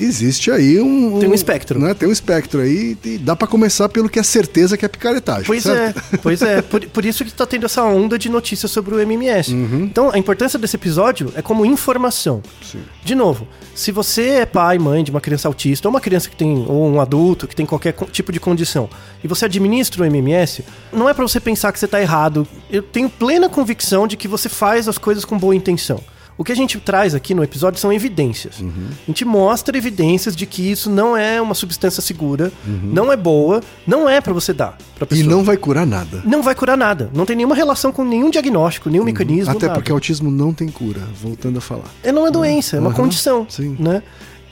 [0.00, 1.18] existe aí um.
[1.18, 1.78] Tem um espectro.
[1.78, 1.94] Né?
[1.94, 5.44] Tem um espectro aí e dá pra começar pelo que é certeza que é picaretagem.
[5.44, 5.98] Pois certo?
[6.12, 6.62] é, pois é.
[6.62, 9.52] Por, por isso que tá tendo essa onda de notícias sobre o MMS.
[9.52, 9.84] Uhum.
[9.84, 12.42] Então, a importância desse episódio é como informação.
[12.62, 12.80] Sim.
[13.04, 16.36] De novo, se você é pai, mãe de uma criança autista, ou uma criança que
[16.36, 18.88] tem, ou um adulto que tem qualquer tipo de condição,
[19.22, 22.46] e você administra o MMS, não é pra você pensar que você tá errado.
[22.70, 26.02] Eu tenho plena convicção de que você faz as coisas com boa intenção.
[26.38, 28.60] O que a gente traz aqui no episódio são evidências.
[28.60, 28.86] Uhum.
[28.90, 32.90] A gente mostra evidências de que isso não é uma substância segura, Uhum.
[32.92, 35.28] não é boa, não é pra você dar pra E pessoa.
[35.28, 36.22] não vai curar nada.
[36.24, 37.10] Não vai curar nada.
[37.12, 39.50] Não tem nenhuma relação com nenhum diagnóstico, nenhum mecanismo.
[39.50, 39.56] Uhum.
[39.58, 39.78] Até nada.
[39.80, 41.90] porque autismo não tem cura, voltando a falar.
[42.04, 43.44] É, não é doença, é uma Uhum, condição.
[43.50, 43.76] sim.
[43.78, 44.00] Né?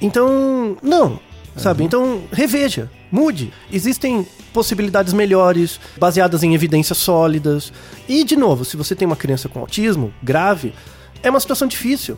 [0.00, 1.20] Então, não.
[1.56, 1.84] Sabe?
[1.84, 3.50] Então, reveja, mude.
[3.72, 7.72] Existem possibilidades melhores, baseadas em evidências sólidas.
[8.06, 10.74] E, de novo, se você tem uma criança com autismo grave,
[11.26, 12.16] é uma situação difícil.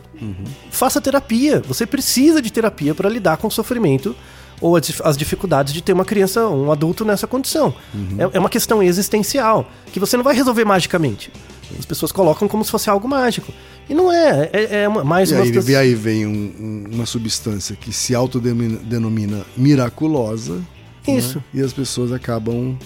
[0.71, 1.61] Faça terapia.
[1.67, 4.15] Você precisa de terapia para lidar com o sofrimento
[4.61, 7.73] ou as dif- as dificuldades de ter uma criança, um adulto nessa condição.
[8.17, 11.31] É, é uma questão existencial que você não vai resolver magicamente.
[11.77, 13.53] As pessoas colocam como se fosse algo mágico.
[13.87, 14.49] E não é.
[14.51, 18.13] É, é uma- mais E uma aí, e aí vem um- uma substância que se
[18.15, 20.61] autodenomina miraculosa.
[21.07, 21.37] Isso.
[21.37, 21.43] né?
[21.53, 22.77] E as pessoas acabam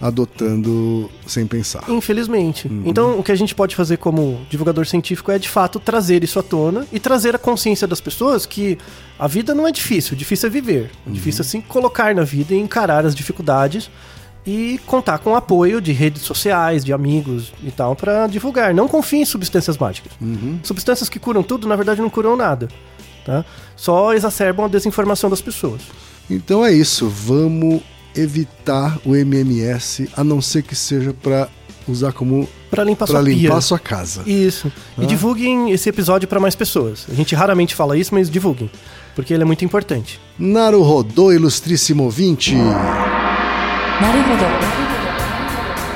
[0.00, 1.84] adotando sem pensar.
[1.88, 2.68] Infelizmente.
[2.68, 2.82] Uhum.
[2.84, 6.38] Então, o que a gente pode fazer como divulgador científico é, de fato, trazer isso
[6.38, 8.78] à tona e trazer a consciência das pessoas que
[9.18, 10.90] a vida não é difícil, difícil é viver.
[11.06, 11.12] Uhum.
[11.12, 13.90] Difícil é se colocar na vida e encarar as dificuldades
[14.46, 18.74] e contar com o apoio de redes sociais, de amigos e tal, para divulgar.
[18.74, 20.12] Não confie em substâncias mágicas.
[20.20, 20.58] Uhum.
[20.62, 22.68] Substâncias que curam tudo, na verdade, não curam nada.
[23.24, 23.42] Tá?
[23.74, 25.80] Só exacerbam a desinformação das pessoas.
[26.28, 27.82] Então é isso, vamos
[28.16, 31.48] evitar o MMS, a não ser que seja para
[31.86, 34.22] usar como para limpar, pra sua, limpar sua casa.
[34.26, 34.72] Isso.
[34.98, 35.02] Ah.
[35.02, 37.06] E divulguem esse episódio para mais pessoas.
[37.10, 38.70] A gente raramente fala isso, mas divulguem,
[39.14, 40.20] porque ele é muito importante.
[40.38, 42.54] Naru Rodô, ilustríssimo ouvinte.
[44.00, 44.44] Naruhodô.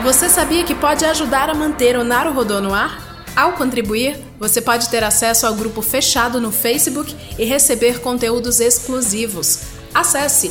[0.05, 3.27] Você sabia que pode ajudar a manter o Naru Rodô no ar?
[3.35, 9.61] Ao contribuir, você pode ter acesso ao grupo fechado no Facebook e receber conteúdos exclusivos.
[9.95, 10.51] Acesse